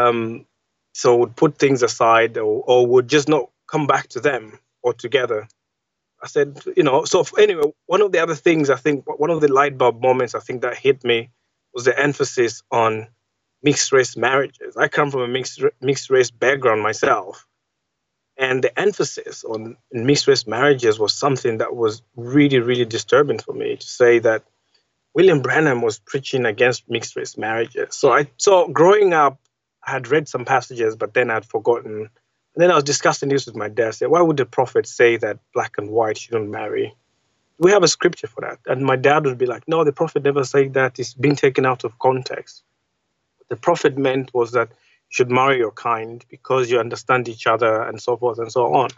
Um, 0.00 0.46
so 0.92 1.16
would 1.16 1.36
put 1.36 1.58
things 1.58 1.82
aside 1.82 2.36
or, 2.38 2.62
or 2.70 2.86
would 2.92 3.08
just 3.08 3.28
not 3.28 3.44
come 3.72 3.86
back 3.86 4.08
to 4.08 4.20
them 4.20 4.58
altogether. 4.84 5.48
I 6.22 6.26
said, 6.26 6.60
you 6.76 6.82
know, 6.82 7.04
so 7.04 7.24
anyway, 7.38 7.72
one 7.86 8.02
of 8.02 8.10
the 8.12 8.18
other 8.18 8.34
things 8.34 8.70
I 8.70 8.76
think, 8.76 8.96
one 9.06 9.30
of 9.30 9.40
the 9.40 9.52
light 9.60 9.78
bulb 9.78 10.02
moments 10.02 10.34
I 10.34 10.40
think 10.40 10.62
that 10.62 10.76
hit 10.76 11.04
me 11.04 11.30
was 11.72 11.84
the 11.84 11.96
emphasis 11.98 12.62
on 12.70 13.08
mixed 13.62 13.92
race 13.92 14.16
marriages. 14.16 14.76
I 14.76 14.88
come 14.88 15.10
from 15.10 15.22
a 15.22 15.28
mixed 15.28 15.62
mixed 15.80 16.10
race 16.10 16.30
background 16.30 16.82
myself, 16.82 17.46
and 18.38 18.62
the 18.64 18.78
emphasis 18.78 19.44
on 19.44 19.76
mixed 19.92 20.28
race 20.28 20.46
marriages 20.46 20.98
was 20.98 21.14
something 21.14 21.58
that 21.58 21.74
was 21.74 22.02
really 22.16 22.60
really 22.60 22.84
disturbing 22.84 23.38
for 23.38 23.52
me 23.52 23.76
to 23.76 23.86
say 23.86 24.18
that 24.20 24.44
William 25.14 25.42
Branham 25.42 25.82
was 25.82 25.98
preaching 25.98 26.46
against 26.46 26.88
mixed 26.88 27.16
race 27.16 27.36
marriages. 27.36 27.96
So 27.96 28.12
I 28.12 28.30
so 28.36 28.68
growing 28.68 29.12
up, 29.12 29.40
I 29.86 29.92
had 29.92 30.08
read 30.08 30.28
some 30.28 30.44
passages, 30.44 30.96
but 30.96 31.14
then 31.14 31.30
I'd 31.30 31.44
forgotten. 31.44 32.10
And 32.54 32.62
then 32.62 32.70
I 32.70 32.74
was 32.74 32.84
discussing 32.84 33.28
this 33.28 33.46
with 33.46 33.56
my 33.56 33.68
dad. 33.68 33.88
I 33.88 33.90
Said, 33.92 34.08
why 34.08 34.20
would 34.20 34.36
the 34.36 34.46
prophet 34.46 34.86
say 34.86 35.16
that 35.18 35.38
black 35.54 35.78
and 35.78 35.90
white 35.90 36.18
shouldn't 36.18 36.50
marry? 36.50 36.94
we 37.58 37.72
have 37.72 37.82
a 37.82 37.88
scripture 37.88 38.28
for 38.28 38.40
that. 38.42 38.58
And 38.66 38.84
my 38.84 38.96
dad 38.96 39.24
would 39.24 39.38
be 39.38 39.46
like, 39.46 39.64
no, 39.66 39.84
the 39.84 39.92
prophet 39.92 40.22
never 40.24 40.44
said 40.44 40.74
that. 40.74 40.98
It's 40.98 41.14
been 41.14 41.36
taken 41.36 41.66
out 41.66 41.84
of 41.84 41.98
context. 41.98 42.62
What 43.38 43.48
the 43.48 43.56
prophet 43.56 43.98
meant 43.98 44.32
was 44.32 44.52
that 44.52 44.70
should 45.08 45.30
marry 45.30 45.58
your 45.58 45.72
kind 45.72 46.24
because 46.28 46.70
you 46.70 46.78
understand 46.78 47.28
each 47.28 47.46
other 47.46 47.82
and 47.82 48.00
so 48.00 48.16
forth 48.16 48.38
and 48.38 48.52
so 48.52 48.74
on. 48.74 48.90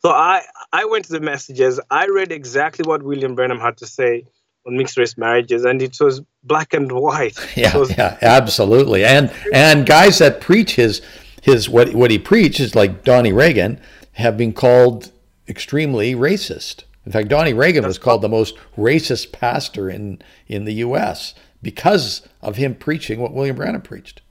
So 0.00 0.10
I, 0.10 0.42
I 0.72 0.84
went 0.84 1.06
to 1.06 1.12
the 1.12 1.20
messages. 1.20 1.80
I 1.90 2.06
read 2.06 2.30
exactly 2.30 2.86
what 2.86 3.02
William 3.02 3.34
Branham 3.34 3.58
had 3.58 3.78
to 3.78 3.86
say 3.86 4.24
on 4.66 4.76
mixed 4.76 4.98
race 4.98 5.16
marriages, 5.16 5.64
and 5.64 5.80
it 5.80 5.96
was 6.00 6.20
black 6.42 6.74
and 6.74 6.90
white. 6.92 7.38
Yeah, 7.56 7.76
was, 7.76 7.90
yeah, 7.96 8.18
absolutely. 8.20 9.04
And 9.04 9.32
and 9.52 9.86
guys 9.86 10.18
that 10.18 10.40
preach 10.40 10.74
his 10.74 11.00
his 11.42 11.68
what 11.68 11.94
what 11.94 12.10
he 12.10 12.18
preaches, 12.18 12.74
like 12.74 13.04
Donny 13.04 13.32
Reagan, 13.32 13.80
have 14.12 14.36
been 14.36 14.52
called 14.52 15.10
extremely 15.48 16.14
racist. 16.14 16.84
In 17.06 17.12
fact, 17.12 17.28
Donny 17.28 17.52
Reagan 17.52 17.86
was 17.86 17.98
called 17.98 18.22
the 18.22 18.28
most 18.28 18.56
racist 18.76 19.32
pastor 19.32 19.90
in, 19.90 20.22
in 20.46 20.64
the 20.64 20.74
U.S. 20.74 21.34
because 21.62 22.26
of 22.40 22.56
him 22.56 22.74
preaching 22.74 23.20
what 23.20 23.34
William 23.34 23.56
Branham 23.56 23.82
preached. 23.82 24.22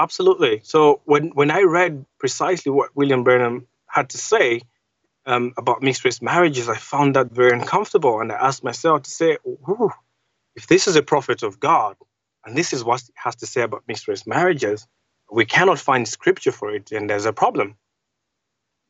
Absolutely. 0.00 0.60
So 0.64 1.02
when, 1.04 1.28
when 1.30 1.50
I 1.50 1.62
read 1.62 2.06
precisely 2.18 2.72
what 2.72 2.96
William 2.96 3.22
Branham 3.22 3.66
had 3.86 4.10
to 4.10 4.18
say 4.18 4.62
um, 5.26 5.52
about 5.58 5.82
mixed 5.82 6.04
race 6.04 6.22
marriages, 6.22 6.68
I 6.68 6.76
found 6.76 7.16
that 7.16 7.30
very 7.30 7.52
uncomfortable. 7.52 8.20
And 8.20 8.32
I 8.32 8.36
asked 8.36 8.64
myself 8.64 9.02
to 9.02 9.10
say, 9.10 9.36
if 10.56 10.66
this 10.66 10.88
is 10.88 10.96
a 10.96 11.02
prophet 11.02 11.42
of 11.42 11.60
God, 11.60 11.96
and 12.46 12.56
this 12.56 12.72
is 12.72 12.82
what 12.82 13.02
he 13.02 13.12
has 13.16 13.36
to 13.36 13.46
say 13.46 13.62
about 13.62 13.84
mixed 13.86 14.08
race 14.08 14.26
marriages, 14.26 14.86
we 15.30 15.44
cannot 15.44 15.78
find 15.78 16.08
scripture 16.08 16.52
for 16.52 16.74
it, 16.74 16.92
and 16.92 17.10
there's 17.10 17.26
a 17.26 17.32
problem 17.32 17.76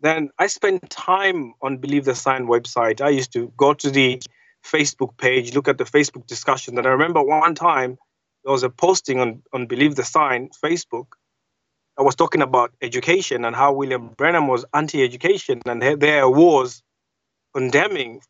then 0.00 0.30
I 0.38 0.46
spent 0.46 0.88
time 0.90 1.54
on 1.60 1.78
Believe 1.78 2.04
the 2.04 2.14
Sign 2.14 2.46
website. 2.46 3.00
I 3.00 3.10
used 3.10 3.32
to 3.34 3.52
go 3.56 3.74
to 3.74 3.90
the 3.90 4.20
Facebook 4.64 5.16
page, 5.16 5.54
look 5.54 5.68
at 5.68 5.78
the 5.78 5.84
Facebook 5.84 6.26
discussion. 6.26 6.78
And 6.78 6.86
I 6.86 6.90
remember 6.90 7.22
one 7.22 7.54
time 7.54 7.98
there 8.44 8.52
was 8.52 8.62
a 8.62 8.70
posting 8.70 9.20
on, 9.20 9.42
on 9.52 9.66
Believe 9.66 9.94
the 9.94 10.04
Sign 10.04 10.50
Facebook. 10.62 11.06
I 11.98 12.02
was 12.02 12.14
talking 12.14 12.42
about 12.42 12.72
education 12.80 13.44
and 13.44 13.54
how 13.54 13.72
William 13.72 14.08
Branham 14.08 14.48
was 14.48 14.64
anti-education, 14.72 15.60
and 15.66 15.82
there 15.82 16.28
was 16.28 16.82
condemning 17.54 18.20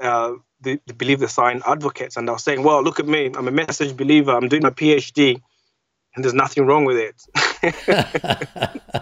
uh, 0.00 0.34
the, 0.60 0.80
the 0.86 0.94
Believe 0.94 1.20
the 1.20 1.28
Sign 1.28 1.60
advocates. 1.66 2.16
And 2.16 2.28
I 2.28 2.32
was 2.32 2.42
saying, 2.42 2.62
well, 2.62 2.82
look 2.82 2.98
at 2.98 3.06
me. 3.06 3.30
I'm 3.34 3.48
a 3.48 3.52
message 3.52 3.96
believer. 3.96 4.32
I'm 4.32 4.48
doing 4.48 4.62
my 4.62 4.70
PhD, 4.70 5.40
and 6.14 6.24
there's 6.24 6.34
nothing 6.34 6.66
wrong 6.66 6.84
with 6.86 6.96
it. 6.96 7.16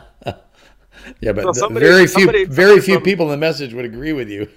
Yeah, 1.21 1.33
but 1.33 1.45
so 1.45 1.53
somebody, 1.53 1.87
very 1.87 2.07
few 2.07 2.25
somebody, 2.25 2.45
very 2.45 2.81
few 2.81 3.01
people 3.01 3.27
in 3.27 3.33
the 3.33 3.37
message 3.39 3.75
would 3.75 3.85
agree 3.85 4.13
with 4.13 4.29
you. 4.29 4.49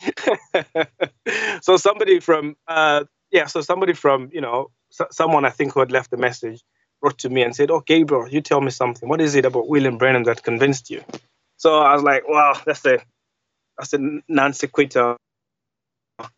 so 1.62 1.76
somebody 1.76 2.20
from 2.20 2.56
uh, 2.68 3.04
yeah, 3.34 3.46
so 3.46 3.60
somebody 3.60 3.94
from 3.94 4.30
you 4.32 4.40
know 4.40 4.70
so, 4.90 5.06
someone 5.10 5.44
I 5.44 5.50
think 5.50 5.74
who 5.74 5.80
had 5.80 5.90
left 5.90 6.10
the 6.12 6.16
message 6.16 6.62
wrote 7.02 7.18
to 7.18 7.28
me 7.28 7.42
and 7.42 7.54
said, 7.54 7.70
"Oh, 7.70 7.80
Gabriel, 7.80 8.28
you 8.28 8.40
tell 8.40 8.60
me 8.60 8.70
something. 8.70 9.08
What 9.08 9.20
is 9.20 9.34
it 9.34 9.44
about 9.44 9.68
William 9.68 9.98
Branham 9.98 10.22
that 10.24 10.44
convinced 10.44 10.88
you?" 10.88 11.02
So 11.56 11.80
I 11.80 11.92
was 11.94 12.02
like, 12.04 12.22
Wow, 12.28 12.54
that's 12.64 12.86
a 12.86 12.98
that's 13.76 13.92
a 13.92 13.98
non 14.28 14.52
sequitur." 14.52 15.16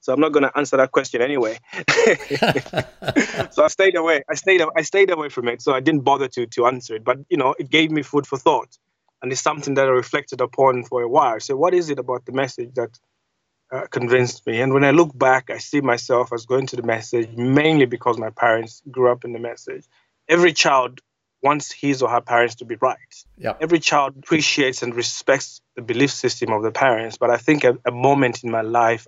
So 0.01 0.15
I'm 0.15 0.21
not 0.21 0.33
going 0.33 0.45
to 0.45 0.57
answer 0.57 0.79
that 0.79 0.91
question 0.91 1.21
anyway. 1.21 1.59
so 3.51 3.65
I 3.65 3.69
stayed 3.69 3.95
away. 3.95 4.23
I 4.31 4.35
stayed. 4.35 4.63
I 4.75 4.81
stayed 4.81 5.11
away 5.11 5.29
from 5.29 5.49
it. 5.49 5.61
So 5.61 5.75
I 5.75 5.81
didn't 5.81 6.01
bother 6.01 6.29
to 6.29 6.47
to 6.47 6.67
answer 6.67 6.97
it. 6.97 7.05
But 7.05 7.19
you 7.29 7.37
know, 7.37 7.55
it 7.59 7.69
gave 7.69 7.91
me 7.91 8.03
food 8.03 8.27
for 8.27 8.39
thought, 8.39 8.79
and 9.21 9.31
it's 9.31 9.43
something 9.43 9.75
that 9.75 9.87
I 9.87 9.91
reflected 9.91 10.41
upon 10.41 10.85
for 10.85 11.03
a 11.03 11.09
while. 11.09 11.41
So 11.41 11.57
what 11.59 11.75
is 11.75 11.91
it 11.91 11.99
about 11.99 12.25
the 12.25 12.33
message 12.33 12.73
that 12.75 12.99
uh, 13.73 13.87
convinced 13.91 14.47
me? 14.47 14.61
And 14.61 14.73
when 14.73 14.85
I 14.85 14.91
look 14.91 15.17
back, 15.17 15.51
I 15.51 15.59
see 15.59 15.81
myself 15.81 16.33
as 16.33 16.47
going 16.47 16.67
to 16.69 16.77
the 16.77 16.83
message 16.83 17.31
mainly 17.37 17.87
because 17.87 18.19
my 18.19 18.31
parents 18.31 18.83
grew 18.91 19.11
up 19.11 19.25
in 19.25 19.33
the 19.33 19.39
message. 19.39 19.85
Every 20.29 20.53
child 20.53 21.01
wants 21.43 21.71
his 21.71 22.03
or 22.03 22.09
her 22.09 22.21
parents 22.21 22.57
to 22.57 22.65
be 22.65 22.77
right. 22.77 22.97
Yep. 23.39 23.59
Every 23.61 23.79
child 23.79 24.17
appreciates 24.19 24.83
and 24.83 24.95
respects 24.95 25.61
the 25.77 25.83
belief 25.83 26.11
system 26.11 26.53
of 26.53 26.63
the 26.63 26.73
parents. 26.73 27.19
But 27.19 27.31
I 27.31 27.37
think 27.37 27.65
a, 27.65 27.79
a 27.85 27.93
moment 27.93 28.43
in 28.43 28.51
my 28.51 28.63
life 28.63 29.07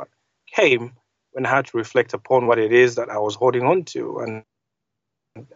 came 0.55 0.93
when 1.33 1.47
I 1.47 1.51
had 1.51 1.67
to 1.67 1.77
reflect 1.77 2.15
upon 2.15 2.47
what 2.47 2.59
it 2.59 2.73
is 2.73 2.97
that 2.97 3.11
I 3.11 3.19
was 3.19 3.35
holding 3.35 3.65
on 3.65 3.85
to. 3.85 4.19
And 4.19 4.45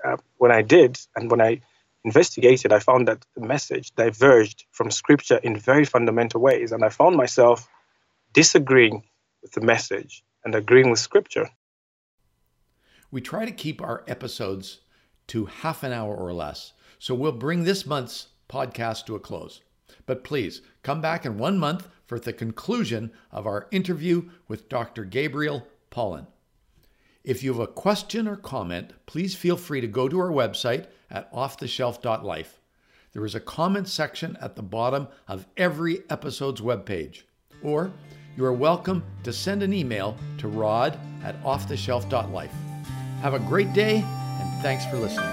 uh, 0.04 0.16
when 0.38 0.50
I 0.50 0.62
did, 0.62 0.98
and 1.14 1.30
when 1.30 1.40
I 1.40 1.60
investigated, 2.04 2.72
I 2.72 2.78
found 2.78 3.08
that 3.08 3.24
the 3.36 3.46
message 3.46 3.92
diverged 3.94 4.64
from 4.72 4.90
scripture 4.90 5.36
in 5.36 5.56
very 5.56 5.84
fundamental 5.84 6.40
ways. 6.40 6.72
And 6.72 6.84
I 6.84 6.88
found 6.88 7.16
myself 7.16 7.68
disagreeing 8.32 9.04
with 9.42 9.52
the 9.52 9.60
message 9.60 10.24
and 10.44 10.54
agreeing 10.54 10.90
with 10.90 10.98
scripture. 10.98 11.50
We 13.10 13.20
try 13.20 13.44
to 13.44 13.52
keep 13.52 13.82
our 13.82 14.04
episodes 14.08 14.80
to 15.28 15.46
half 15.46 15.82
an 15.82 15.92
hour 15.92 16.14
or 16.14 16.32
less. 16.32 16.72
So 16.98 17.14
we'll 17.14 17.32
bring 17.32 17.64
this 17.64 17.86
month's 17.86 18.28
podcast 18.48 19.06
to 19.06 19.14
a 19.14 19.20
close. 19.20 19.60
But 20.06 20.24
please 20.24 20.62
come 20.82 21.00
back 21.00 21.26
in 21.26 21.38
one 21.38 21.58
month 21.58 21.88
for 22.06 22.18
the 22.18 22.32
conclusion 22.32 23.12
of 23.30 23.46
our 23.46 23.68
interview 23.70 24.30
with 24.48 24.68
Dr. 24.68 25.04
Gabriel 25.04 25.66
Pollen. 25.90 26.26
If 27.24 27.42
you 27.42 27.52
have 27.52 27.60
a 27.60 27.66
question 27.66 28.26
or 28.26 28.36
comment, 28.36 28.92
please 29.06 29.34
feel 29.34 29.56
free 29.56 29.80
to 29.80 29.86
go 29.86 30.08
to 30.08 30.18
our 30.18 30.30
website 30.30 30.86
at 31.10 31.32
offtheshelf.life. 31.32 32.60
There 33.12 33.24
is 33.24 33.34
a 33.34 33.40
comment 33.40 33.88
section 33.88 34.36
at 34.40 34.56
the 34.56 34.62
bottom 34.62 35.08
of 35.28 35.46
every 35.56 36.02
episode's 36.10 36.60
webpage. 36.60 37.22
Or 37.62 37.92
you 38.34 38.46
are 38.46 38.52
welcome 38.52 39.04
to 39.22 39.32
send 39.32 39.62
an 39.62 39.74
email 39.74 40.16
to 40.38 40.48
rod 40.48 40.98
at 41.22 41.40
offtheshelf.life. 41.42 42.52
Have 43.20 43.34
a 43.34 43.38
great 43.38 43.74
day, 43.74 43.96
and 43.96 44.62
thanks 44.62 44.86
for 44.86 44.96
listening. 44.96 45.28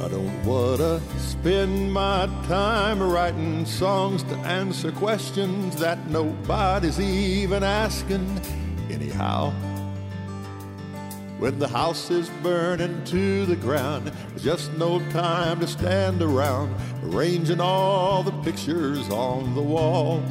I 0.00 0.08
don't 0.08 0.44
wanna 0.44 1.00
spend 1.18 1.90
my 1.90 2.26
time 2.46 3.02
writing 3.02 3.64
songs 3.64 4.22
to 4.24 4.34
answer 4.40 4.92
questions 4.92 5.76
that 5.76 6.10
nobody's 6.10 7.00
even 7.00 7.62
asking 7.62 8.38
anyhow. 8.90 9.50
When 11.38 11.58
the 11.58 11.68
house 11.68 12.10
is 12.10 12.28
burning 12.42 13.02
to 13.04 13.46
the 13.46 13.56
ground, 13.56 14.08
there's 14.08 14.44
just 14.44 14.72
no 14.74 14.98
time 15.10 15.60
to 15.60 15.66
stand 15.66 16.20
around 16.20 16.74
arranging 17.02 17.60
all 17.60 18.22
the 18.22 18.32
pictures 18.42 19.08
on 19.08 19.54
the 19.54 19.62
wall. 19.62 20.22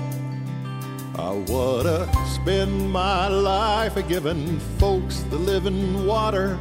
I 1.15 1.31
wanna 1.47 2.09
spend 2.25 2.91
my 2.91 3.27
life 3.27 3.97
a 3.97 4.01
giving 4.01 4.59
folks 4.79 5.19
the 5.29 5.37
living 5.37 6.07
water 6.07 6.59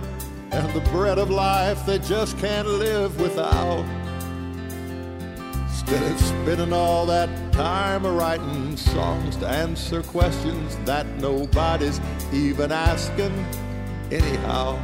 and 0.51 0.71
the 0.75 0.81
bread 0.91 1.19
of 1.19 1.31
life 1.31 1.87
they 1.87 1.99
just 1.99 2.37
can't 2.37 2.69
live 2.69 3.19
without. 3.19 3.83
Instead 5.69 6.03
of 6.03 6.21
spending 6.21 6.73
all 6.75 7.07
that 7.07 7.31
time 7.55 8.07
writing 8.07 8.77
songs 8.77 9.37
to 9.37 9.49
answer 9.49 10.03
questions 10.03 10.77
that 10.85 11.07
nobody's 11.19 11.99
even 12.31 12.71
asking 12.73 13.33
anyhow. 14.11 14.79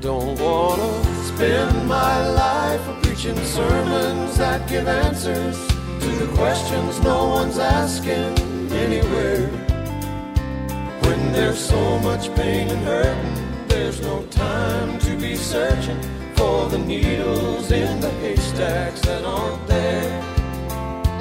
Don't 0.00 0.38
wanna 0.38 1.24
spend 1.24 1.88
my 1.88 2.28
life 2.28 3.02
preaching 3.02 3.42
sermons 3.44 4.36
that 4.36 4.68
give 4.68 4.86
answers 4.86 5.56
to 6.00 6.10
the 6.16 6.30
questions 6.36 7.00
no 7.00 7.28
one's 7.28 7.58
asking 7.58 8.57
anywhere. 8.72 9.46
When 11.02 11.32
there's 11.32 11.58
so 11.58 11.98
much 12.00 12.34
pain 12.34 12.68
and 12.68 12.84
hurting 12.84 13.48
there's 13.68 14.00
no 14.02 14.22
time 14.26 14.98
to 14.98 15.16
be 15.16 15.34
searching 15.36 16.00
for 16.34 16.68
the 16.68 16.78
needles 16.78 17.70
in 17.70 18.00
the 18.00 18.10
haystacks 18.22 19.00
that 19.02 19.24
aren't 19.24 19.66
there. 19.66 20.22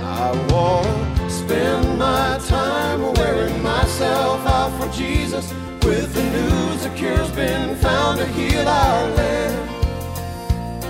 I 0.01 0.31
won't 0.51 1.31
spend 1.31 1.99
my 1.99 2.39
time 2.47 3.13
wearing 3.13 3.62
myself 3.62 4.45
out 4.45 4.71
for 4.79 4.91
Jesus 4.91 5.53
with 5.83 6.13
the 6.13 6.23
news 6.23 6.86
a 6.86 6.89
cure's 6.95 7.31
been 7.31 7.75
found 7.77 8.19
to 8.19 8.25
heal 8.27 8.67
our 8.67 9.10
land. 9.15 9.69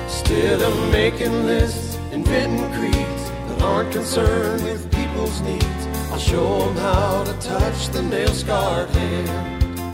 Instead 0.04 0.62
of 0.62 0.92
making 0.92 1.46
lists, 1.46 1.98
inventing 2.12 2.72
creeds 2.74 3.24
that 3.48 3.62
aren't 3.62 3.92
concerned 3.92 4.64
with 4.64 4.92
people's 4.92 5.42
needs, 5.42 5.87
I'll 6.18 6.24
show 6.24 6.58
them 6.58 6.76
how 6.78 7.24
to 7.26 7.34
touch 7.34 7.90
the 7.90 8.02
nail-scarred 8.02 8.90
hand. 8.90 9.86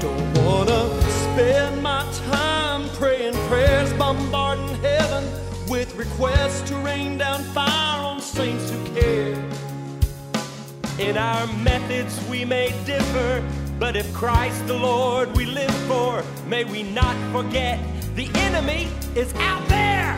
Don't 0.00 0.38
wanna 0.38 1.02
spend 1.02 1.82
my 1.82 2.06
time 2.30 2.88
praying 2.90 3.34
prayers, 3.48 3.92
bombarding 3.94 4.76
heaven 4.76 5.24
with 5.68 5.96
requests 5.96 6.60
to 6.68 6.76
rain 6.76 7.18
down 7.18 7.42
fire 7.42 8.04
on 8.04 8.20
saints 8.20 8.70
who 8.70 8.78
care. 9.00 9.34
In 11.00 11.18
our 11.18 11.48
methods 11.54 12.24
we 12.30 12.44
may 12.44 12.68
differ, 12.84 13.42
but 13.80 13.96
if 13.96 14.06
Christ 14.14 14.64
the 14.68 14.78
Lord 14.78 15.36
we 15.36 15.44
live 15.44 15.74
for, 15.88 16.22
may 16.46 16.62
we 16.62 16.84
not 16.84 17.16
forget 17.32 17.80
the 18.14 18.30
enemy 18.46 18.86
is 19.16 19.34
out 19.34 19.68
there. 19.68 20.16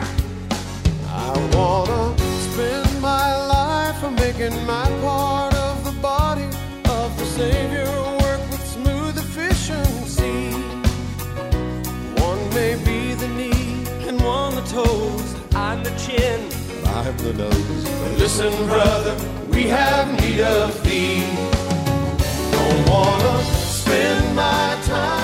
I 1.07 1.31
wanna 1.55 2.15
spend 2.51 3.01
my 3.01 3.47
life 3.47 3.60
making 4.09 4.65
my 4.65 4.85
part 5.01 5.53
of 5.53 5.83
the 5.83 5.91
body 6.01 6.45
of 6.85 7.15
the 7.19 7.25
Savior. 7.25 7.85
Work 8.23 8.41
with 8.49 8.65
smooth 8.65 9.15
efficiency. 9.17 10.51
One 12.19 12.41
may 12.49 12.75
be 12.83 13.13
the 13.13 13.27
knee, 13.27 13.85
and 14.07 14.19
one 14.23 14.55
the 14.55 14.63
toes, 14.63 15.35
I'm 15.53 15.83
the 15.83 15.91
chin, 15.91 16.39
I'm 16.87 17.15
the 17.17 17.33
nose. 17.33 17.83
But 18.01 18.17
listen, 18.17 18.53
brother, 18.67 19.15
we 19.51 19.63
have 19.67 20.07
need 20.19 20.39
of 20.41 20.83
thee. 20.83 21.23
Don't 22.51 22.89
wanna 22.89 23.43
spend 23.43 24.35
my 24.35 24.77
time 24.83 25.20